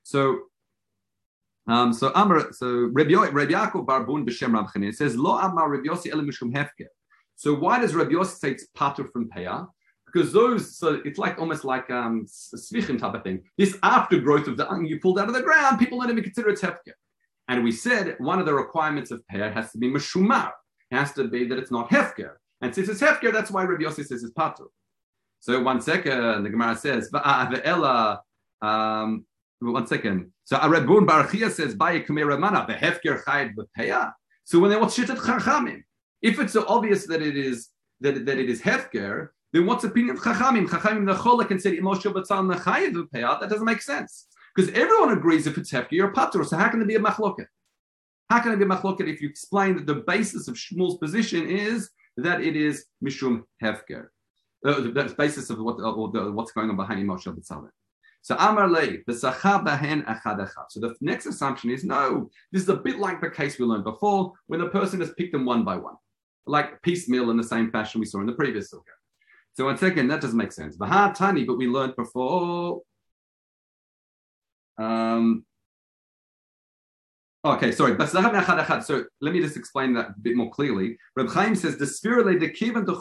So 0.03 0.40
um, 1.66 1.92
so 1.94 2.12
Amar, 2.14 2.53
so 2.53 2.90
Rabbi, 2.92 3.12
Yaakov 3.12 3.87
Barbun 3.87 4.27
b'Shem 4.29 4.53
Rav 4.53 4.94
says 4.94 5.16
Lo 5.16 5.38
Amar 5.38 5.70
Rabbi 5.70 5.88
Yossi 5.88 6.12
Elim 6.12 6.29
Mishum 6.29 6.53
Hefker. 6.53 6.88
So 7.37 7.55
why 7.55 7.79
does 7.81 7.94
Rabbi 7.94 8.12
Yossi 8.12 8.38
say 8.38 8.51
it's 8.51 8.66
patur 8.77 9.11
from 9.11 9.31
Peah? 9.31 9.66
Because 10.14 10.33
those, 10.33 10.79
so 10.79 11.00
it's 11.05 11.18
like 11.18 11.40
almost 11.40 11.64
like 11.64 11.90
um, 11.90 12.24
svichim 12.24 13.00
type 13.00 13.14
of 13.14 13.24
thing. 13.24 13.42
This 13.59 13.77
aftergrowth 13.83 14.46
of 14.46 14.57
the 14.57 14.70
onion 14.70 14.87
you 14.87 15.00
pulled 15.00 15.18
out 15.18 15.27
of 15.27 15.35
the 15.35 15.42
ground, 15.42 15.81
people 15.81 16.00
don't 16.00 16.11
even 16.11 16.22
consider 16.22 16.50
it 16.50 16.61
hefker. 16.61 16.92
And 17.48 17.64
we 17.64 17.72
said 17.72 18.14
one 18.18 18.38
of 18.38 18.46
the 18.46 18.55
requirements 18.55 19.11
of 19.11 19.22
peah 19.31 19.53
has 19.53 19.72
to 19.72 19.79
be 19.79 19.90
meshumar. 19.90 20.53
It 20.92 20.96
has 20.96 21.12
to 21.14 21.24
be 21.27 21.48
that 21.48 21.59
it's 21.59 21.72
not 21.72 21.90
hefker. 21.90 22.35
And 22.61 22.72
since 22.72 22.88
it's 22.88 23.00
hefker, 23.00 23.33
that's 23.33 23.50
why 23.50 23.64
Rabbi 23.64 23.83
Yossi 23.83 24.07
says 24.07 24.22
it's 24.22 24.33
patur. 24.33 24.68
So 25.40 25.61
one 25.61 25.81
second, 25.81 26.44
the 26.44 26.50
Gemara 26.50 26.77
says, 26.77 27.11
Va'avela, 27.12 28.20
um, 28.62 29.27
one 29.59 29.87
second. 29.87 30.31
So 30.44 30.57
Arebun 30.57 31.07
Barachia 31.07 31.50
says, 31.50 31.74
Baye 31.74 32.03
Kumera 32.03 32.38
Mana, 32.38 32.64
the 32.68 32.74
hefker 32.74 33.22
chayed 33.24 33.55
b'peya. 33.57 34.12
So 34.44 34.61
when 34.61 34.70
they 34.70 34.77
watch 34.77 34.94
shit 34.94 35.11
at 35.11 35.18
Chachamim, 35.18 35.83
if 36.22 36.38
it's 36.38 36.53
so 36.53 36.64
obvious 36.68 37.07
that 37.09 37.20
it 37.20 37.37
is 37.37 37.70
that, 38.00 38.24
that 38.27 38.38
it 38.38 38.48
is 38.48 38.62
hefker, 38.62 39.31
then 39.54 39.66
what's 39.66 39.82
the 39.82 39.88
opinion 39.88 40.16
of 40.16 40.22
Chachamim? 40.22 40.66
Chachamim 40.66 41.06
the 41.06 41.14
Cholak 41.14 41.46
can 41.46 41.60
say 41.60 41.78
Moshe 41.78 42.12
Batzal 42.12 42.52
Nachayev 42.52 43.08
Peyat. 43.10 43.40
That 43.40 43.48
doesn't 43.48 43.64
make 43.64 43.82
sense. 43.82 44.26
Because 44.54 44.72
everyone 44.72 45.16
agrees 45.16 45.46
if 45.46 45.56
it's 45.56 45.70
hefker, 45.70 45.92
you're 45.92 46.10
a 46.10 46.12
patur. 46.12 46.44
So 46.44 46.56
how 46.56 46.68
can 46.68 46.80
there 46.80 46.88
be 46.88 46.96
a 46.96 47.00
machloket? 47.00 47.46
How 48.28 48.40
can 48.40 48.50
it 48.50 48.56
be 48.56 48.64
a 48.64 48.66
machloket 48.66 49.08
if 49.08 49.22
you 49.22 49.28
explain 49.28 49.76
that 49.76 49.86
the 49.86 50.02
basis 50.06 50.48
of 50.48 50.56
Shmuel's 50.56 50.98
position 50.98 51.48
is 51.48 51.88
that 52.16 52.40
it 52.40 52.56
is 52.56 52.86
mishum 53.02 53.44
hefker? 53.62 54.08
Uh, 54.66 54.80
the 54.80 55.14
basis 55.16 55.50
of 55.50 55.60
what, 55.60 55.78
uh, 55.78 56.32
what's 56.32 56.50
going 56.50 56.70
on 56.70 56.76
behind 56.76 57.08
Moshe 57.08 57.26
Batzal. 57.26 57.68
So 58.22 58.34
Amar 58.40 58.68
Lei, 58.68 59.04
the 59.06 59.12
bahen 59.12 60.04
achad 60.06 60.48
So 60.70 60.80
the 60.80 60.96
next 61.00 61.26
assumption 61.26 61.70
is 61.70 61.84
no, 61.84 62.28
this 62.50 62.62
is 62.62 62.68
a 62.68 62.76
bit 62.76 62.98
like 62.98 63.20
the 63.20 63.30
case 63.30 63.56
we 63.60 63.66
learned 63.66 63.84
before, 63.84 64.32
when 64.48 64.58
the 64.58 64.68
person 64.68 64.98
has 64.98 65.12
picked 65.12 65.30
them 65.30 65.44
one 65.44 65.62
by 65.62 65.76
one, 65.76 65.94
like 66.44 66.82
piecemeal 66.82 67.30
in 67.30 67.36
the 67.36 67.44
same 67.44 67.70
fashion 67.70 68.00
we 68.00 68.06
saw 68.06 68.18
in 68.18 68.26
the 68.26 68.32
previous 68.32 68.72
sukkah. 68.72 68.98
So 69.54 69.66
one 69.66 69.78
second, 69.78 70.08
that 70.08 70.20
doesn't 70.20 70.36
make 70.36 70.52
sense. 70.52 70.76
Tani, 70.76 71.44
but 71.44 71.56
we 71.56 71.66
learned 71.66 71.96
before 71.96 72.82
um, 74.78 75.44
Okay, 77.44 77.72
sorry. 77.72 77.94
So 78.06 79.04
let 79.20 79.34
me 79.34 79.40
just 79.40 79.58
explain 79.58 79.92
that 79.94 80.08
a 80.08 80.14
bit 80.22 80.34
more 80.34 80.50
clearly. 80.50 80.96
Reb 81.14 81.28
Chaim 81.28 81.54
says 81.54 81.76
the 81.76 81.84
spirale 81.84 82.40
de 82.40 82.48
kivan 82.48 82.86
to 82.86 82.94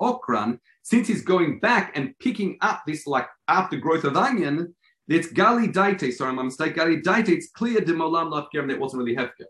okran, 0.00 0.58
since 0.82 1.06
he's 1.06 1.20
going 1.20 1.60
back 1.60 1.92
and 1.94 2.18
picking 2.18 2.56
up 2.62 2.84
this 2.86 3.06
like 3.06 3.28
aftergrowth 3.50 4.04
of 4.04 4.16
onion, 4.16 4.74
it's 5.08 5.28
gali 5.28 5.70
daite. 5.70 6.10
Sorry, 6.10 6.32
my 6.32 6.44
mistake. 6.44 6.74
Gali 6.74 7.02
daite. 7.02 7.28
It's 7.28 7.50
clear 7.50 7.80
de 7.80 7.92
molam 7.92 8.30
not 8.30 8.48
and 8.54 8.70
it 8.70 8.80
wasn't 8.80 9.02
really 9.02 9.14
hefker. 9.14 9.44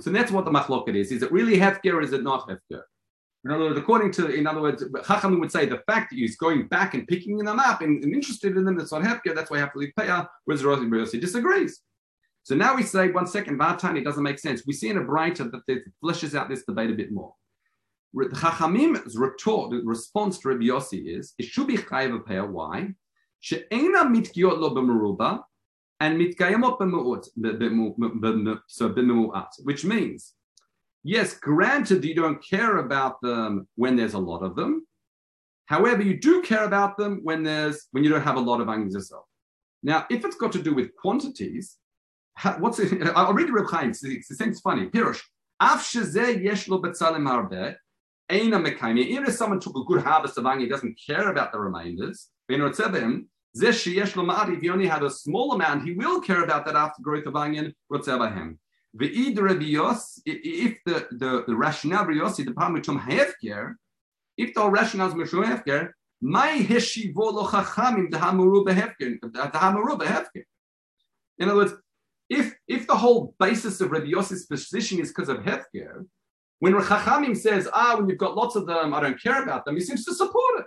So 0.00 0.10
that's 0.10 0.30
what 0.30 0.44
the 0.44 0.50
machloket 0.50 0.94
is. 0.94 1.10
Is 1.10 1.22
it 1.22 1.32
really 1.32 1.56
hefker 1.56 1.94
or 1.94 2.02
is 2.02 2.12
it 2.12 2.22
not 2.22 2.50
hefker? 2.50 2.82
In 3.44 3.50
other 3.50 3.64
words, 3.64 3.78
according 3.78 4.12
to, 4.12 4.28
in 4.28 4.46
other 4.46 4.60
words, 4.60 4.84
Chachamim 4.84 5.40
would 5.40 5.50
say 5.50 5.64
the 5.64 5.82
fact 5.86 6.10
that 6.10 6.16
he's 6.16 6.36
going 6.36 6.68
back 6.68 6.92
and 6.92 7.08
picking 7.08 7.38
them 7.38 7.58
up 7.58 7.80
and, 7.80 8.04
and 8.04 8.14
interested 8.14 8.56
in 8.56 8.64
them, 8.64 8.76
that's 8.76 8.92
not 8.92 9.02
hefker, 9.02 9.34
that's 9.34 9.50
why 9.50 9.66
leave 9.74 9.92
payah, 9.98 10.28
whereas 10.44 10.62
Rosi 10.62 10.86
Yossi 10.86 11.20
disagrees. 11.20 11.80
So 12.42 12.54
now 12.54 12.74
we 12.76 12.82
say, 12.82 13.10
one 13.10 13.26
second, 13.26 13.58
Bartani 13.58 14.04
doesn't 14.04 14.22
make 14.22 14.38
sense. 14.38 14.64
We 14.66 14.74
see 14.74 14.90
in 14.90 14.98
a 14.98 15.02
braita 15.02 15.50
that 15.50 15.62
it 15.68 15.84
fleshes 16.02 16.34
out 16.34 16.48
this 16.50 16.64
debate 16.64 16.90
a 16.90 16.94
bit 16.94 17.12
more. 17.12 17.34
Chachamim's 18.14 19.16
retort, 19.16 19.70
the 19.70 19.82
response 19.84 20.38
to 20.40 20.48
Rabbi 20.48 20.64
Yossi 20.64 21.16
is, 21.18 21.34
it 21.38 21.46
should 21.46 21.66
be 21.66 21.76
chayav 21.76 22.24
payah. 22.24 22.48
Why? 22.48 22.88
She'ena 23.40 24.04
mitkiot 24.04 24.58
lo 24.58 24.74
b'meruba, 24.74 25.42
and 26.00 26.20
mitkayamot 26.20 26.78
b'mu'ut, 26.78 27.24
so 28.66 28.90
b'mu'at, 28.90 29.48
which 29.62 29.84
means 29.84 30.34
Yes, 31.02 31.34
granted, 31.34 32.04
you 32.04 32.14
don't 32.14 32.44
care 32.44 32.78
about 32.78 33.20
them 33.22 33.66
when 33.76 33.96
there's 33.96 34.14
a 34.14 34.18
lot 34.18 34.42
of 34.42 34.54
them. 34.54 34.86
However, 35.66 36.02
you 36.02 36.18
do 36.18 36.42
care 36.42 36.64
about 36.64 36.98
them 36.98 37.20
when 37.22 37.42
there's 37.42 37.86
when 37.92 38.04
you 38.04 38.10
don't 38.10 38.22
have 38.22 38.36
a 38.36 38.40
lot 38.40 38.60
of 38.60 38.68
onions 38.68 38.94
yourself. 38.94 39.24
Now, 39.82 40.06
if 40.10 40.24
it's 40.24 40.36
got 40.36 40.52
to 40.52 40.62
do 40.62 40.74
with 40.74 40.94
quantities, 40.96 41.76
what's 42.58 42.78
it? 42.80 43.02
I'll 43.14 43.32
read 43.32 43.50
Reb 43.50 43.66
Chaim. 43.70 43.90
It's, 43.90 44.04
it's 44.04 44.60
funny. 44.60 44.88
Pirush. 44.88 45.20
Af 45.60 45.80
shezeh 45.80 46.42
yesh 46.42 46.68
lo 46.68 46.82
betzalim 46.82 47.26
harbe. 47.26 47.76
Eina 48.30 48.62
mekayim. 48.62 48.98
Even 48.98 49.24
if 49.26 49.34
someone 49.34 49.60
took 49.60 49.76
a 49.76 49.84
good 49.84 50.02
harvest 50.02 50.38
of 50.38 50.46
onion, 50.46 50.66
he 50.66 50.68
doesn't 50.68 50.98
care 51.06 51.30
about 51.30 51.52
the 51.52 51.58
remainders. 51.58 52.28
If 52.48 52.58
you 54.62 54.72
only 54.72 54.86
had 54.86 55.02
a 55.02 55.10
small 55.10 55.52
amount, 55.52 55.84
he 55.84 55.92
will 55.92 56.20
care 56.20 56.44
about 56.44 56.64
that 56.66 56.76
after 56.76 57.02
growth 57.02 57.26
of 57.26 57.36
onion. 57.36 57.74
Rotzebahem. 57.92 58.58
If 58.98 60.78
the, 60.84 61.06
the, 61.12 61.44
the 61.46 61.56
rationale 61.56 62.06
Yossi, 62.06 62.44
the 62.44 62.52
Mishum 62.52 63.00
Hefker, 63.00 63.74
if 64.36 64.54
the 64.54 64.68
rationale 64.68 65.08
is 65.08 65.14
Mishum 65.14 65.44
Hefker, 65.44 65.90
my 66.20 66.58
heshivo 66.58 67.32
lo 67.32 67.46
chachamim 67.46 68.10
dehamuru 68.10 68.64
behefker, 68.66 69.18
dehamuru 69.20 69.98
behefker. 69.98 70.44
In 71.38 71.48
other 71.48 71.56
words, 71.56 71.72
if 72.28 72.54
if 72.68 72.86
the 72.86 72.96
whole 72.96 73.34
basis 73.38 73.80
of 73.80 73.90
Rabbi 73.90 74.12
position 74.12 75.00
is 75.00 75.08
because 75.08 75.28
of 75.28 75.38
hefker, 75.38 76.06
when 76.58 76.74
Chachamim 76.74 77.36
says, 77.36 77.68
ah, 77.72 77.96
when 77.96 78.08
you've 78.08 78.18
got 78.18 78.36
lots 78.36 78.54
of 78.54 78.66
them, 78.66 78.92
I 78.92 79.00
don't 79.00 79.20
care 79.20 79.42
about 79.42 79.64
them, 79.64 79.76
he 79.76 79.80
seems 79.80 80.04
to 80.04 80.14
support 80.14 80.60
it. 80.60 80.66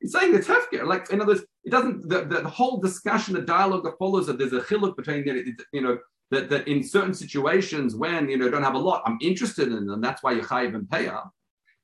He's 0.00 0.12
saying 0.12 0.34
it's 0.34 0.48
hefker. 0.48 0.84
Like, 0.84 1.10
in 1.10 1.20
other 1.20 1.34
words, 1.34 1.44
It 1.64 1.70
doesn't. 1.70 2.08
The, 2.08 2.24
the, 2.24 2.42
the 2.42 2.48
whole 2.48 2.80
discussion, 2.80 3.34
the 3.34 3.42
dialogue 3.42 3.84
that 3.84 3.98
follows 3.98 4.26
that 4.26 4.38
there's 4.38 4.52
a 4.52 4.60
chiluk 4.60 4.96
between 4.96 5.24
you 5.72 5.82
know 5.82 5.98
that, 6.30 6.48
that 6.48 6.68
in 6.68 6.82
certain 6.82 7.14
situations 7.14 7.94
when 7.94 8.28
you 8.28 8.36
know 8.36 8.50
don't 8.50 8.62
have 8.62 8.74
a 8.74 8.78
lot, 8.78 9.02
I'm 9.04 9.18
interested 9.20 9.68
in 9.68 9.86
them. 9.86 10.00
That's 10.00 10.22
why 10.22 10.32
you 10.32 10.42
chayiv 10.42 10.74
and 10.74 10.88
pay 10.88 11.08
up. 11.08 11.30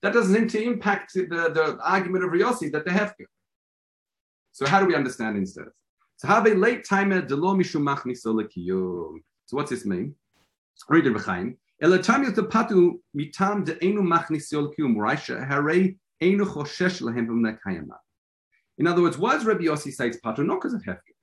That 0.03 0.13
doesn't 0.13 0.35
seem 0.35 0.49
to 0.49 0.63
impact 0.63 1.15
the, 1.15 1.25
the 1.27 1.79
argument 1.83 2.25
of 2.25 2.31
Riyossi 2.31 2.71
that 2.73 2.85
they 2.85 2.93
have 2.93 3.17
to. 3.17 3.25
So 4.53 4.67
how 4.67 4.81
do 4.81 4.87
we 4.87 4.95
understand 4.95 5.37
instead? 5.37 5.67
So 6.19 6.29
have 6.29 6.47
a 6.47 6.55
late 6.55 6.85
timer 6.85 7.21
delo 7.23 7.55
mishum 7.55 7.83
So 9.47 9.57
what's 9.57 9.71
this 9.71 9.85
mean? 9.85 10.15
Read 10.89 11.07
it. 11.07 11.13
In 18.79 18.87
other 18.87 19.03
words, 19.03 19.19
why 19.19 19.33
does 19.33 19.45
Rabbi 19.45 19.65
Yossi 19.65 19.93
say 19.93 20.09
it's 20.09 20.19
patu? 20.25 20.45
Not 20.45 20.61
because 20.61 20.75
of 20.75 20.83
hefker. 20.83 21.16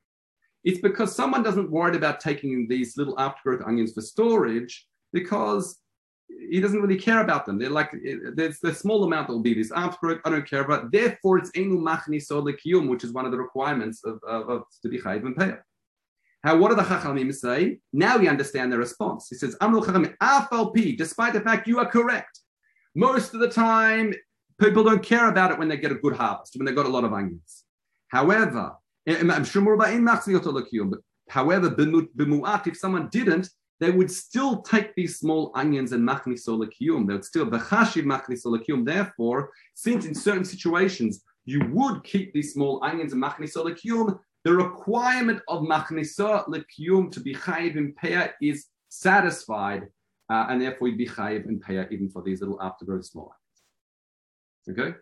It's 0.64 0.80
because 0.80 1.16
someone 1.16 1.44
doesn't 1.44 1.70
worry 1.70 1.96
about 1.96 2.20
taking 2.20 2.68
these 2.68 2.98
little 2.98 3.16
aftergrowth 3.18 3.68
onions 3.68 3.94
for 3.94 4.02
storage 4.02 4.88
because 5.12 5.80
he 6.50 6.60
doesn't 6.60 6.82
really 6.82 6.98
care 6.98 7.22
about 7.22 7.46
them. 7.46 7.60
They're 7.60 7.70
like 7.70 7.92
there's 8.34 8.60
the 8.60 8.74
small 8.74 9.04
amount 9.04 9.28
that 9.28 9.34
will 9.34 9.42
be 9.42 9.54
this 9.54 9.72
aftergrowth. 9.72 10.22
I 10.26 10.30
don't 10.30 10.50
care 10.50 10.62
about. 10.62 10.92
Therefore, 10.92 11.38
it's 11.38 11.52
enu 11.56 11.80
machni 11.80 12.22
kiyum, 12.22 12.88
which 12.90 13.04
is 13.04 13.12
one 13.12 13.26
of 13.26 13.32
the 13.32 13.38
requirements 13.38 14.04
of, 14.04 14.20
of, 14.28 14.50
of 14.50 14.64
to 14.82 14.90
be 14.90 15.00
chayiv 15.00 15.26
and. 15.26 15.60
How 16.44 16.58
what 16.58 16.70
do 16.70 16.76
the 16.76 16.84
chachamim 16.84 17.34
say? 17.34 17.80
Now 17.94 18.18
we 18.18 18.28
understand 18.28 18.72
the 18.72 18.78
response. 18.78 19.28
He 19.30 19.36
says, 19.36 19.56
"Amru 19.62 19.82
chachamim 19.82 20.16
afal 20.18 20.98
Despite 20.98 21.34
the 21.34 21.42
fact 21.42 21.68
you 21.68 21.80
are 21.80 21.90
correct, 21.90 22.40
most 22.96 23.34
of 23.34 23.40
the 23.40 23.50
time 23.50 24.14
people 24.60 24.84
don't 24.84 25.02
care 25.02 25.30
about 25.30 25.52
it 25.52 25.60
when 25.60 25.70
they 25.70 25.78
get 25.78 25.92
a 25.92 25.96
good 25.96 26.16
harvest, 26.16 26.56
when 26.58 26.66
they've 26.66 26.76
got 26.76 26.86
a 26.86 26.90
lot 26.90 27.06
of 27.06 27.14
onions. 27.14 27.64
However, 28.10 28.74
however, 31.30 31.76
if 32.66 32.78
someone 32.78 33.10
didn't, 33.10 33.50
they 33.80 33.92
would 33.92 34.10
still 34.10 34.62
take 34.62 34.96
these 34.96 35.20
small 35.20 35.52
onions 35.56 35.92
and 35.92 36.08
machnisol 36.08 36.66
kiyum. 36.70 37.06
They 37.06 37.14
would 37.14 37.26
still 37.26 37.46
bechashiv 37.46 38.06
machnisol 38.06 38.58
kiyum. 38.64 38.86
Therefore, 38.86 39.52
since 39.74 40.06
in 40.06 40.16
certain 40.16 40.46
situations 40.46 41.22
you 41.46 41.60
would 41.74 42.04
keep 42.06 42.34
these 42.34 42.54
small 42.54 42.82
onions 42.84 43.12
and 43.12 43.22
machnisol 43.22 43.66
kiyum, 43.76 44.20
the 44.46 44.54
requirement 44.54 45.42
of 45.48 45.64
machnisol 45.64 46.64
kiyum 46.72 47.12
to 47.12 47.20
be 47.20 47.34
chayiv 47.34 47.76
in 47.76 47.94
peah 47.94 48.32
is 48.42 48.68
satisfied, 48.90 49.84
uh, 50.30 50.46
and 50.50 50.62
therefore 50.62 50.88
you'd 50.88 50.98
be 50.98 51.08
chayiv 51.08 51.46
in 51.48 51.60
peah 51.60 51.92
even 51.92 52.10
for 52.10 52.22
these 52.22 52.40
little 52.40 52.60
aftergrowth 52.60 53.06
small 53.06 53.34
onions. 54.66 54.80
Okay, 54.80 54.98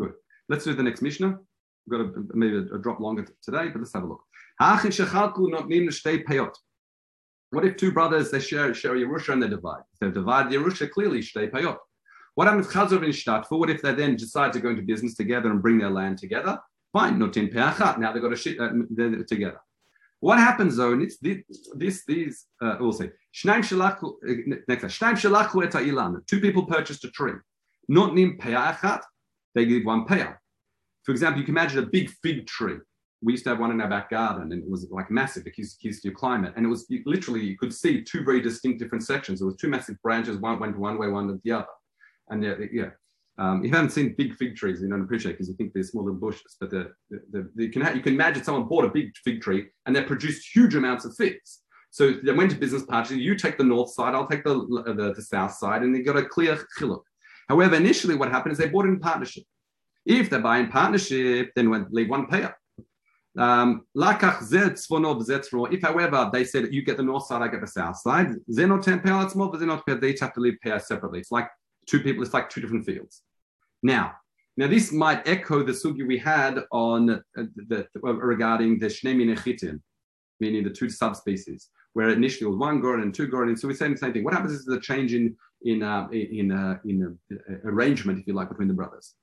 good. 0.00 0.12
Let's 0.48 0.64
do 0.64 0.74
the 0.74 0.82
next 0.82 1.02
Mishnah. 1.02 1.38
We've 1.86 1.98
got 1.98 2.06
a, 2.06 2.12
maybe 2.34 2.56
a, 2.56 2.74
a 2.74 2.78
drop 2.78 3.00
longer 3.00 3.26
today, 3.42 3.68
but 3.68 3.78
let's 3.78 3.92
have 3.94 4.02
a 4.02 4.06
look. 4.06 4.22
What 7.50 7.64
if 7.64 7.76
two 7.76 7.92
brothers 7.92 8.30
they 8.30 8.40
share 8.40 8.74
share 8.74 8.96
Yerusha 8.96 9.32
and 9.32 9.42
they 9.42 9.48
divide? 9.48 9.82
If 9.94 10.00
they 10.00 10.10
divide 10.10 10.46
Yerusha, 10.46 10.90
clearly 10.90 11.20
shtei 11.20 11.50
payot. 11.50 11.76
What 12.34 12.48
happens 12.48 12.66
Chazor 12.66 12.98
Shtatfu? 13.00 13.58
What 13.58 13.70
if 13.70 13.82
they 13.82 13.94
then 13.94 14.16
decide 14.16 14.52
to 14.54 14.60
go 14.60 14.70
into 14.70 14.82
business 14.82 15.14
together 15.14 15.50
and 15.50 15.62
bring 15.62 15.78
their 15.78 15.90
land 15.90 16.18
together? 16.18 16.58
Fine, 16.92 17.18
not 17.18 17.36
in 17.36 17.48
peachat. 17.48 17.98
Now 17.98 18.12
they've 18.12 18.22
got 18.22 18.32
a 18.32 18.36
shit 18.36 18.60
uh, 18.60 18.70
together. 19.28 19.60
What 20.20 20.38
happens 20.38 20.76
though? 20.76 20.92
And 20.92 21.02
it's 21.02 21.18
this, 21.18 21.38
this 21.74 22.04
these 22.06 22.46
uh, 22.62 22.76
we'll 22.80 22.92
shnaim 22.92 23.62
shalachu 23.62 24.14
uh, 24.28 24.56
next 24.68 24.98
ilan. 24.98 26.26
Two 26.26 26.40
people 26.40 26.66
purchased 26.66 27.04
a 27.04 27.10
tree. 27.10 27.34
Not 27.88 28.14
nim 28.14 28.38
peachat. 28.38 29.02
They 29.54 29.66
give 29.66 29.84
one 29.84 30.06
peah. 30.06 30.36
For 31.06 31.12
example, 31.12 31.40
you 31.40 31.46
can 31.46 31.54
imagine 31.54 31.78
a 31.78 31.86
big 31.86 32.10
fig 32.22 32.46
tree 32.46 32.76
we 33.22 33.32
used 33.32 33.44
to 33.44 33.50
have 33.50 33.58
one 33.58 33.70
in 33.70 33.80
our 33.80 33.88
back 33.88 34.10
garden 34.10 34.52
and 34.52 34.62
it 34.62 34.68
was 34.68 34.86
like 34.90 35.10
massive. 35.10 35.44
because 35.44 35.76
to 35.78 36.10
climb 36.10 36.44
it. 36.44 36.52
And 36.56 36.66
it 36.66 36.68
was 36.68 36.86
literally, 37.06 37.40
you 37.40 37.56
could 37.56 37.74
see 37.74 38.02
two 38.02 38.22
very 38.22 38.40
distinct 38.40 38.78
different 38.78 39.04
sections. 39.04 39.40
There 39.40 39.46
was 39.46 39.56
two 39.56 39.68
massive 39.68 40.00
branches, 40.02 40.36
one 40.36 40.58
went 40.58 40.78
one 40.78 40.98
way, 40.98 41.08
one 41.08 41.26
went 41.28 41.42
the 41.42 41.52
other. 41.52 41.66
And 42.28 42.42
yeah, 42.42 42.54
yeah. 42.72 42.90
Um, 43.38 43.62
you 43.62 43.70
haven't 43.70 43.90
seen 43.90 44.14
big 44.16 44.34
fig 44.36 44.56
trees, 44.56 44.80
you 44.80 44.88
don't 44.88 45.02
appreciate 45.02 45.32
because 45.32 45.48
you 45.48 45.54
think 45.54 45.72
they're 45.72 45.82
small 45.82 46.04
little 46.04 46.18
bushes. 46.18 46.56
But 46.60 46.70
the, 46.70 46.92
the, 47.10 47.50
the, 47.54 47.64
you, 47.64 47.70
can 47.70 47.96
you 47.96 48.02
can 48.02 48.14
imagine 48.14 48.44
someone 48.44 48.68
bought 48.68 48.84
a 48.84 48.90
big 48.90 49.12
fig 49.24 49.42
tree 49.42 49.66
and 49.84 49.94
they 49.94 50.02
produced 50.02 50.54
huge 50.54 50.74
amounts 50.74 51.04
of 51.04 51.14
figs. 51.16 51.60
So 51.90 52.12
they 52.12 52.32
went 52.32 52.50
to 52.50 52.56
business 52.56 52.84
partners. 52.84 53.18
You 53.18 53.34
take 53.34 53.56
the 53.58 53.64
north 53.64 53.90
side, 53.90 54.14
I'll 54.14 54.26
take 54.26 54.44
the, 54.44 54.54
the, 54.96 55.14
the 55.14 55.22
south 55.22 55.52
side, 55.54 55.82
and 55.82 55.94
they 55.94 56.00
got 56.00 56.16
a 56.16 56.24
clear 56.24 56.58
chiluk. 56.78 57.02
However, 57.48 57.76
initially 57.76 58.14
what 58.14 58.30
happened 58.30 58.52
is 58.52 58.58
they 58.58 58.68
bought 58.68 58.86
in 58.86 58.98
partnership. 59.00 59.44
If 60.06 60.30
they 60.30 60.38
buy 60.38 60.58
in 60.58 60.68
partnership, 60.68 61.50
then 61.56 61.68
when 61.68 61.86
leave 61.90 62.08
one 62.08 62.26
payer. 62.28 62.56
Um, 63.38 63.84
if, 63.94 65.82
however, 65.82 66.30
they 66.32 66.44
said 66.44 66.72
you 66.72 66.82
get 66.82 66.96
the 66.96 67.02
north 67.02 67.26
side, 67.26 67.42
I 67.42 67.48
get 67.48 67.60
the 67.60 67.66
south 67.66 67.98
side, 67.98 68.28
they're 68.46 68.66
not 68.66 68.82
10 68.82 69.00
pallets 69.00 69.34
more, 69.34 69.50
but 69.50 69.58
they're 69.58 69.68
not 69.68 69.84
They 69.86 70.10
each 70.10 70.20
have 70.20 70.32
to 70.34 70.40
live 70.40 70.54
peah 70.64 70.80
separately. 70.80 71.18
It's 71.18 71.32
like 71.32 71.50
two 71.86 72.00
people, 72.00 72.22
it's 72.22 72.32
like 72.32 72.48
two 72.48 72.62
different 72.62 72.86
fields. 72.86 73.22
Now, 73.82 74.14
now 74.56 74.68
this 74.68 74.90
might 74.90 75.28
echo 75.28 75.62
the 75.62 75.72
sugi 75.72 76.06
we 76.06 76.16
had 76.16 76.60
on 76.72 77.10
uh, 77.10 77.18
the, 77.36 77.86
regarding 77.94 78.78
the 78.78 78.86
shnemi 78.86 79.26
nechitin, 79.26 79.80
meaning 80.40 80.64
the 80.64 80.70
two 80.70 80.88
subspecies, 80.88 81.68
where 81.92 82.08
initially 82.08 82.46
it 82.46 82.50
was 82.50 82.58
one 82.58 82.80
goran 82.80 83.02
and 83.02 83.14
two 83.14 83.28
goran. 83.28 83.58
So 83.58 83.68
we're 83.68 83.74
saying 83.74 83.92
the 83.92 83.98
same 83.98 84.14
thing. 84.14 84.24
What 84.24 84.34
happens 84.34 84.52
is 84.52 84.64
the 84.64 84.80
change 84.80 85.12
in 85.12 85.36
in 85.62 85.82
uh, 85.82 86.08
in 86.10 86.52
uh, 86.52 86.78
in 86.86 87.18
uh, 87.30 87.54
arrangement, 87.64 88.20
if 88.20 88.26
you 88.26 88.32
like, 88.32 88.48
between 88.48 88.68
the 88.68 88.74
brothers. 88.74 89.14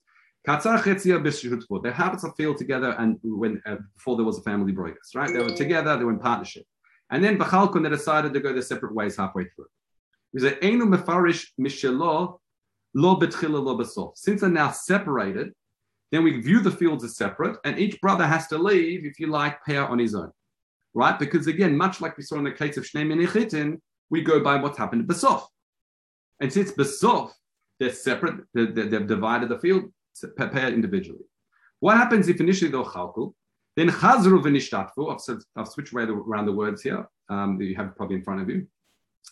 They 0.46 1.92
have 1.92 2.24
a 2.24 2.32
field 2.34 2.58
together, 2.58 2.96
and 3.00 3.18
when 3.24 3.62
uh, 3.66 3.78
before 3.96 4.18
there 4.18 4.26
was 4.26 4.40
a 4.40 4.42
family 4.42 4.74
broigus, 4.74 5.16
right? 5.16 5.32
They 5.32 5.40
were 5.40 5.56
together, 5.56 5.98
they 5.98 6.04
were 6.04 6.12
in 6.12 6.20
partnership, 6.20 6.66
and 7.12 7.24
then 7.24 7.38
Bachalkon 7.38 7.84
they 7.84 7.90
decided 7.90 8.34
to 8.34 8.42
go 8.42 8.52
their 8.52 8.62
separate 8.62 8.94
ways 8.94 9.16
halfway 9.16 9.46
through. 9.46 9.68
Since 10.36 10.60
they're 14.42 14.50
now 14.50 14.72
separated, 14.72 15.54
then 16.12 16.24
we 16.24 16.42
view 16.42 16.60
the 16.60 16.72
fields 16.72 17.04
as 17.04 17.16
separate, 17.16 17.58
and 17.64 17.80
each 17.80 18.02
brother 18.02 18.28
has 18.28 18.48
to 18.48 18.58
leave, 18.58 19.06
if 19.06 19.20
you 19.20 19.28
like, 19.28 19.64
peah 19.66 19.90
on 19.90 19.98
his 19.98 20.14
own, 20.14 20.32
right? 20.94 21.18
Because 21.18 21.48
again, 21.48 21.78
much 21.78 22.02
like 22.02 22.18
we 22.18 22.24
saw 22.24 22.38
in 22.38 22.44
the 22.44 22.52
case 22.52 22.78
of 22.78 22.84
Shnei 22.84 23.06
Menichitin, 23.06 23.80
we 24.10 24.22
go 24.22 24.44
by 24.44 24.58
what's 24.58 24.78
happened 24.78 25.04
at 25.04 25.08
Besof. 25.08 25.44
And 26.42 26.52
since 26.52 26.72
Besof, 26.72 27.32
they're 27.80 27.94
separate, 27.94 28.42
they've 28.54 29.08
divided 29.08 29.50
the 29.50 29.60
field, 29.60 29.86
prepare 30.36 30.70
individually. 30.70 31.26
What 31.80 31.98
happens 31.98 32.28
if 32.30 32.40
initially 32.40 32.72
they're 32.72 32.84
chalkul, 32.84 33.34
then 33.76 33.90
chazru 33.90 34.42
v'nishtatfu, 34.42 35.12
I've, 35.12 35.38
I've 35.56 35.68
switched 35.68 35.94
around 35.94 36.46
the 36.46 36.52
words 36.52 36.82
here, 36.82 37.08
um, 37.30 37.58
that 37.58 37.66
you 37.66 37.76
have 37.76 37.96
probably 37.96 38.18
in 38.18 38.24
front 38.24 38.42
of 38.42 38.50
you. 38.50 38.68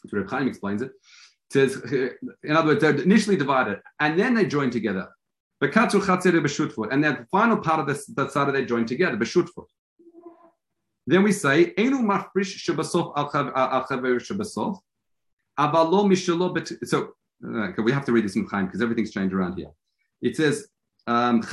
So 0.08 0.18
Reb 0.18 0.30
Chaim 0.30 0.48
explains 0.48 0.82
it. 0.82 0.92
says, 1.52 1.76
in 2.44 2.56
other 2.56 2.70
words, 2.70 2.82
they're 2.82 2.96
initially 2.96 3.38
divided, 3.38 3.80
and 4.00 4.20
then 4.20 4.34
they 4.34 4.46
join 4.46 4.70
together. 4.70 5.08
And 5.62 5.72
then 5.72 5.82
the 5.92 7.28
final 7.30 7.58
part 7.58 7.80
of 7.82 7.88
the, 7.88 8.04
that 8.16 8.32
side 8.32 8.54
they 8.54 8.66
join 8.66 8.86
together, 8.86 9.16
b'shutfut. 9.16 9.66
Then 11.06 11.24
we 11.24 11.32
say, 11.32 11.74
Enu 11.78 11.98
mafrish 12.00 12.58
shabasof 12.66 13.14
al 13.16 13.30
chaver 13.30 14.20
shabasof, 14.20 14.80
So, 16.88 17.14
okay, 17.46 17.82
we 17.82 17.92
have 17.92 18.06
to 18.06 18.12
read 18.12 18.26
this 18.26 18.36
in 18.36 18.48
Chaim 18.48 18.66
because 18.66 18.82
everything's 18.82 19.12
changed 19.12 19.34
around 19.34 19.58
here. 19.58 19.72
It 20.22 20.36
says, 20.36 20.68
um, 21.08 21.40
it 21.40 21.46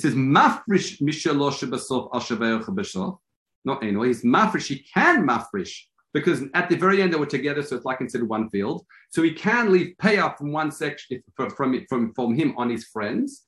says, 0.00 0.14
mafrish 0.14 1.00
mishalosh 1.00 1.62
basof 1.68 2.08
al 2.12 2.20
shaveach 2.20 3.18
Not 3.64 3.82
anyway, 3.82 4.08
he's 4.08 4.22
mafrish, 4.22 4.66
he 4.66 4.84
can 4.92 5.26
mafrish 5.26 5.78
because 6.16 6.42
at 6.54 6.70
the 6.70 6.76
very 6.76 7.02
end 7.02 7.12
they 7.12 7.18
were 7.18 7.26
together, 7.26 7.62
so 7.62 7.76
it's 7.76 7.84
like 7.84 7.98
considered 7.98 8.28
one 8.28 8.48
field. 8.48 8.86
So 9.10 9.22
he 9.22 9.32
can 9.32 9.70
leave 9.70 9.94
payout 10.00 10.38
from 10.38 10.50
one 10.50 10.70
section 10.70 11.22
from 11.36 11.50
from 11.50 12.14
from 12.14 12.34
him 12.34 12.54
on 12.56 12.70
his 12.70 12.84
friends, 12.86 13.44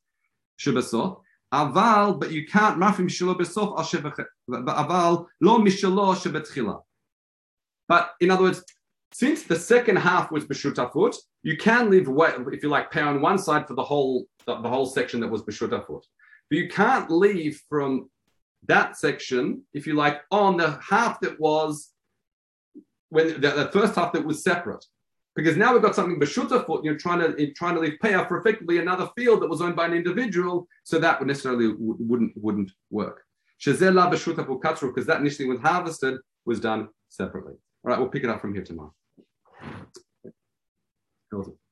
shabasof. 0.61 1.23
Aval, 1.53 2.21
but 2.21 2.31
you 2.31 2.47
can't 2.47 2.79
mafrim 2.79 3.09
mishalo 3.09 3.35
besof 3.39 3.69
al. 3.79 4.85
Aval 4.85 5.27
lo 5.41 5.59
mishalo 5.61 6.15
shebetchila. 6.15 6.83
But 7.89 8.11
in 8.21 8.31
other 8.31 8.43
words, 8.43 8.63
since 9.13 9.43
the 9.45 9.57
second 9.57 9.97
half 9.97 10.31
was 10.31 10.45
b'shutafut, 10.45 11.17
you 11.43 11.57
can 11.57 11.91
leave, 11.91 12.09
if 12.53 12.63
you 12.63 12.69
like, 12.69 12.91
pay 12.91 13.01
on 13.01 13.21
one 13.21 13.39
side 13.39 13.67
for 13.67 13.75
the 13.75 13.83
whole 13.83 14.27
the, 14.47 14.61
the 14.61 14.69
whole 14.69 14.87
section 14.87 15.21
that 15.21 15.29
was 15.29 15.43
b'shutafut. 15.43 16.03
But 16.51 16.59
you 16.59 16.69
can't 16.69 17.11
leave 17.11 17.61
from 17.69 18.11
that 18.67 18.97
section, 18.97 19.63
if 19.73 19.87
you 19.87 19.95
like, 19.95 20.23
on 20.31 20.57
the 20.57 20.79
half 20.87 21.21
that 21.21 21.39
was 21.39 21.93
when 23.11 23.41
the, 23.41 23.51
the 23.51 23.71
first 23.73 23.95
half 23.95 24.13
that 24.13 24.25
was 24.25 24.43
separate. 24.43 24.85
Because 25.37 25.57
now 25.57 25.73
we've 25.73 25.83
got 25.83 25.95
something 25.95 26.19
b'shutafut, 26.19 26.85
you're 26.85 26.97
trying 26.97 27.21
to 27.21 27.53
trying 27.53 27.75
to 27.77 27.81
leave 27.81 27.99
payoff 28.03 28.29
for 28.29 28.39
effectively 28.39 28.79
another 28.79 29.09
field 29.17 29.41
that 29.43 29.49
was 29.49 29.63
owned 29.63 29.77
by 29.77 29.87
an 29.87 29.95
individual, 29.95 30.67
so 30.85 30.99
that 30.99 31.19
would 31.19 31.29
necessarily 31.29 31.73
wouldn't 31.79 32.33
wouldn't 32.37 32.73
work. 32.91 33.23
Because 33.65 33.79
that 33.81 35.21
initially 35.21 35.49
was 35.49 35.61
harvested 35.61 36.19
was 36.45 36.61
done 36.61 36.89
separately. 37.09 37.55
All 37.85 37.91
right, 37.91 37.99
we'll 37.99 38.09
pick 38.09 38.25
it 38.25 38.31
up 38.31 38.41
from 38.41 38.55
here 38.55 38.65
tomorrow. 38.65 38.93
Awesome. 41.35 41.68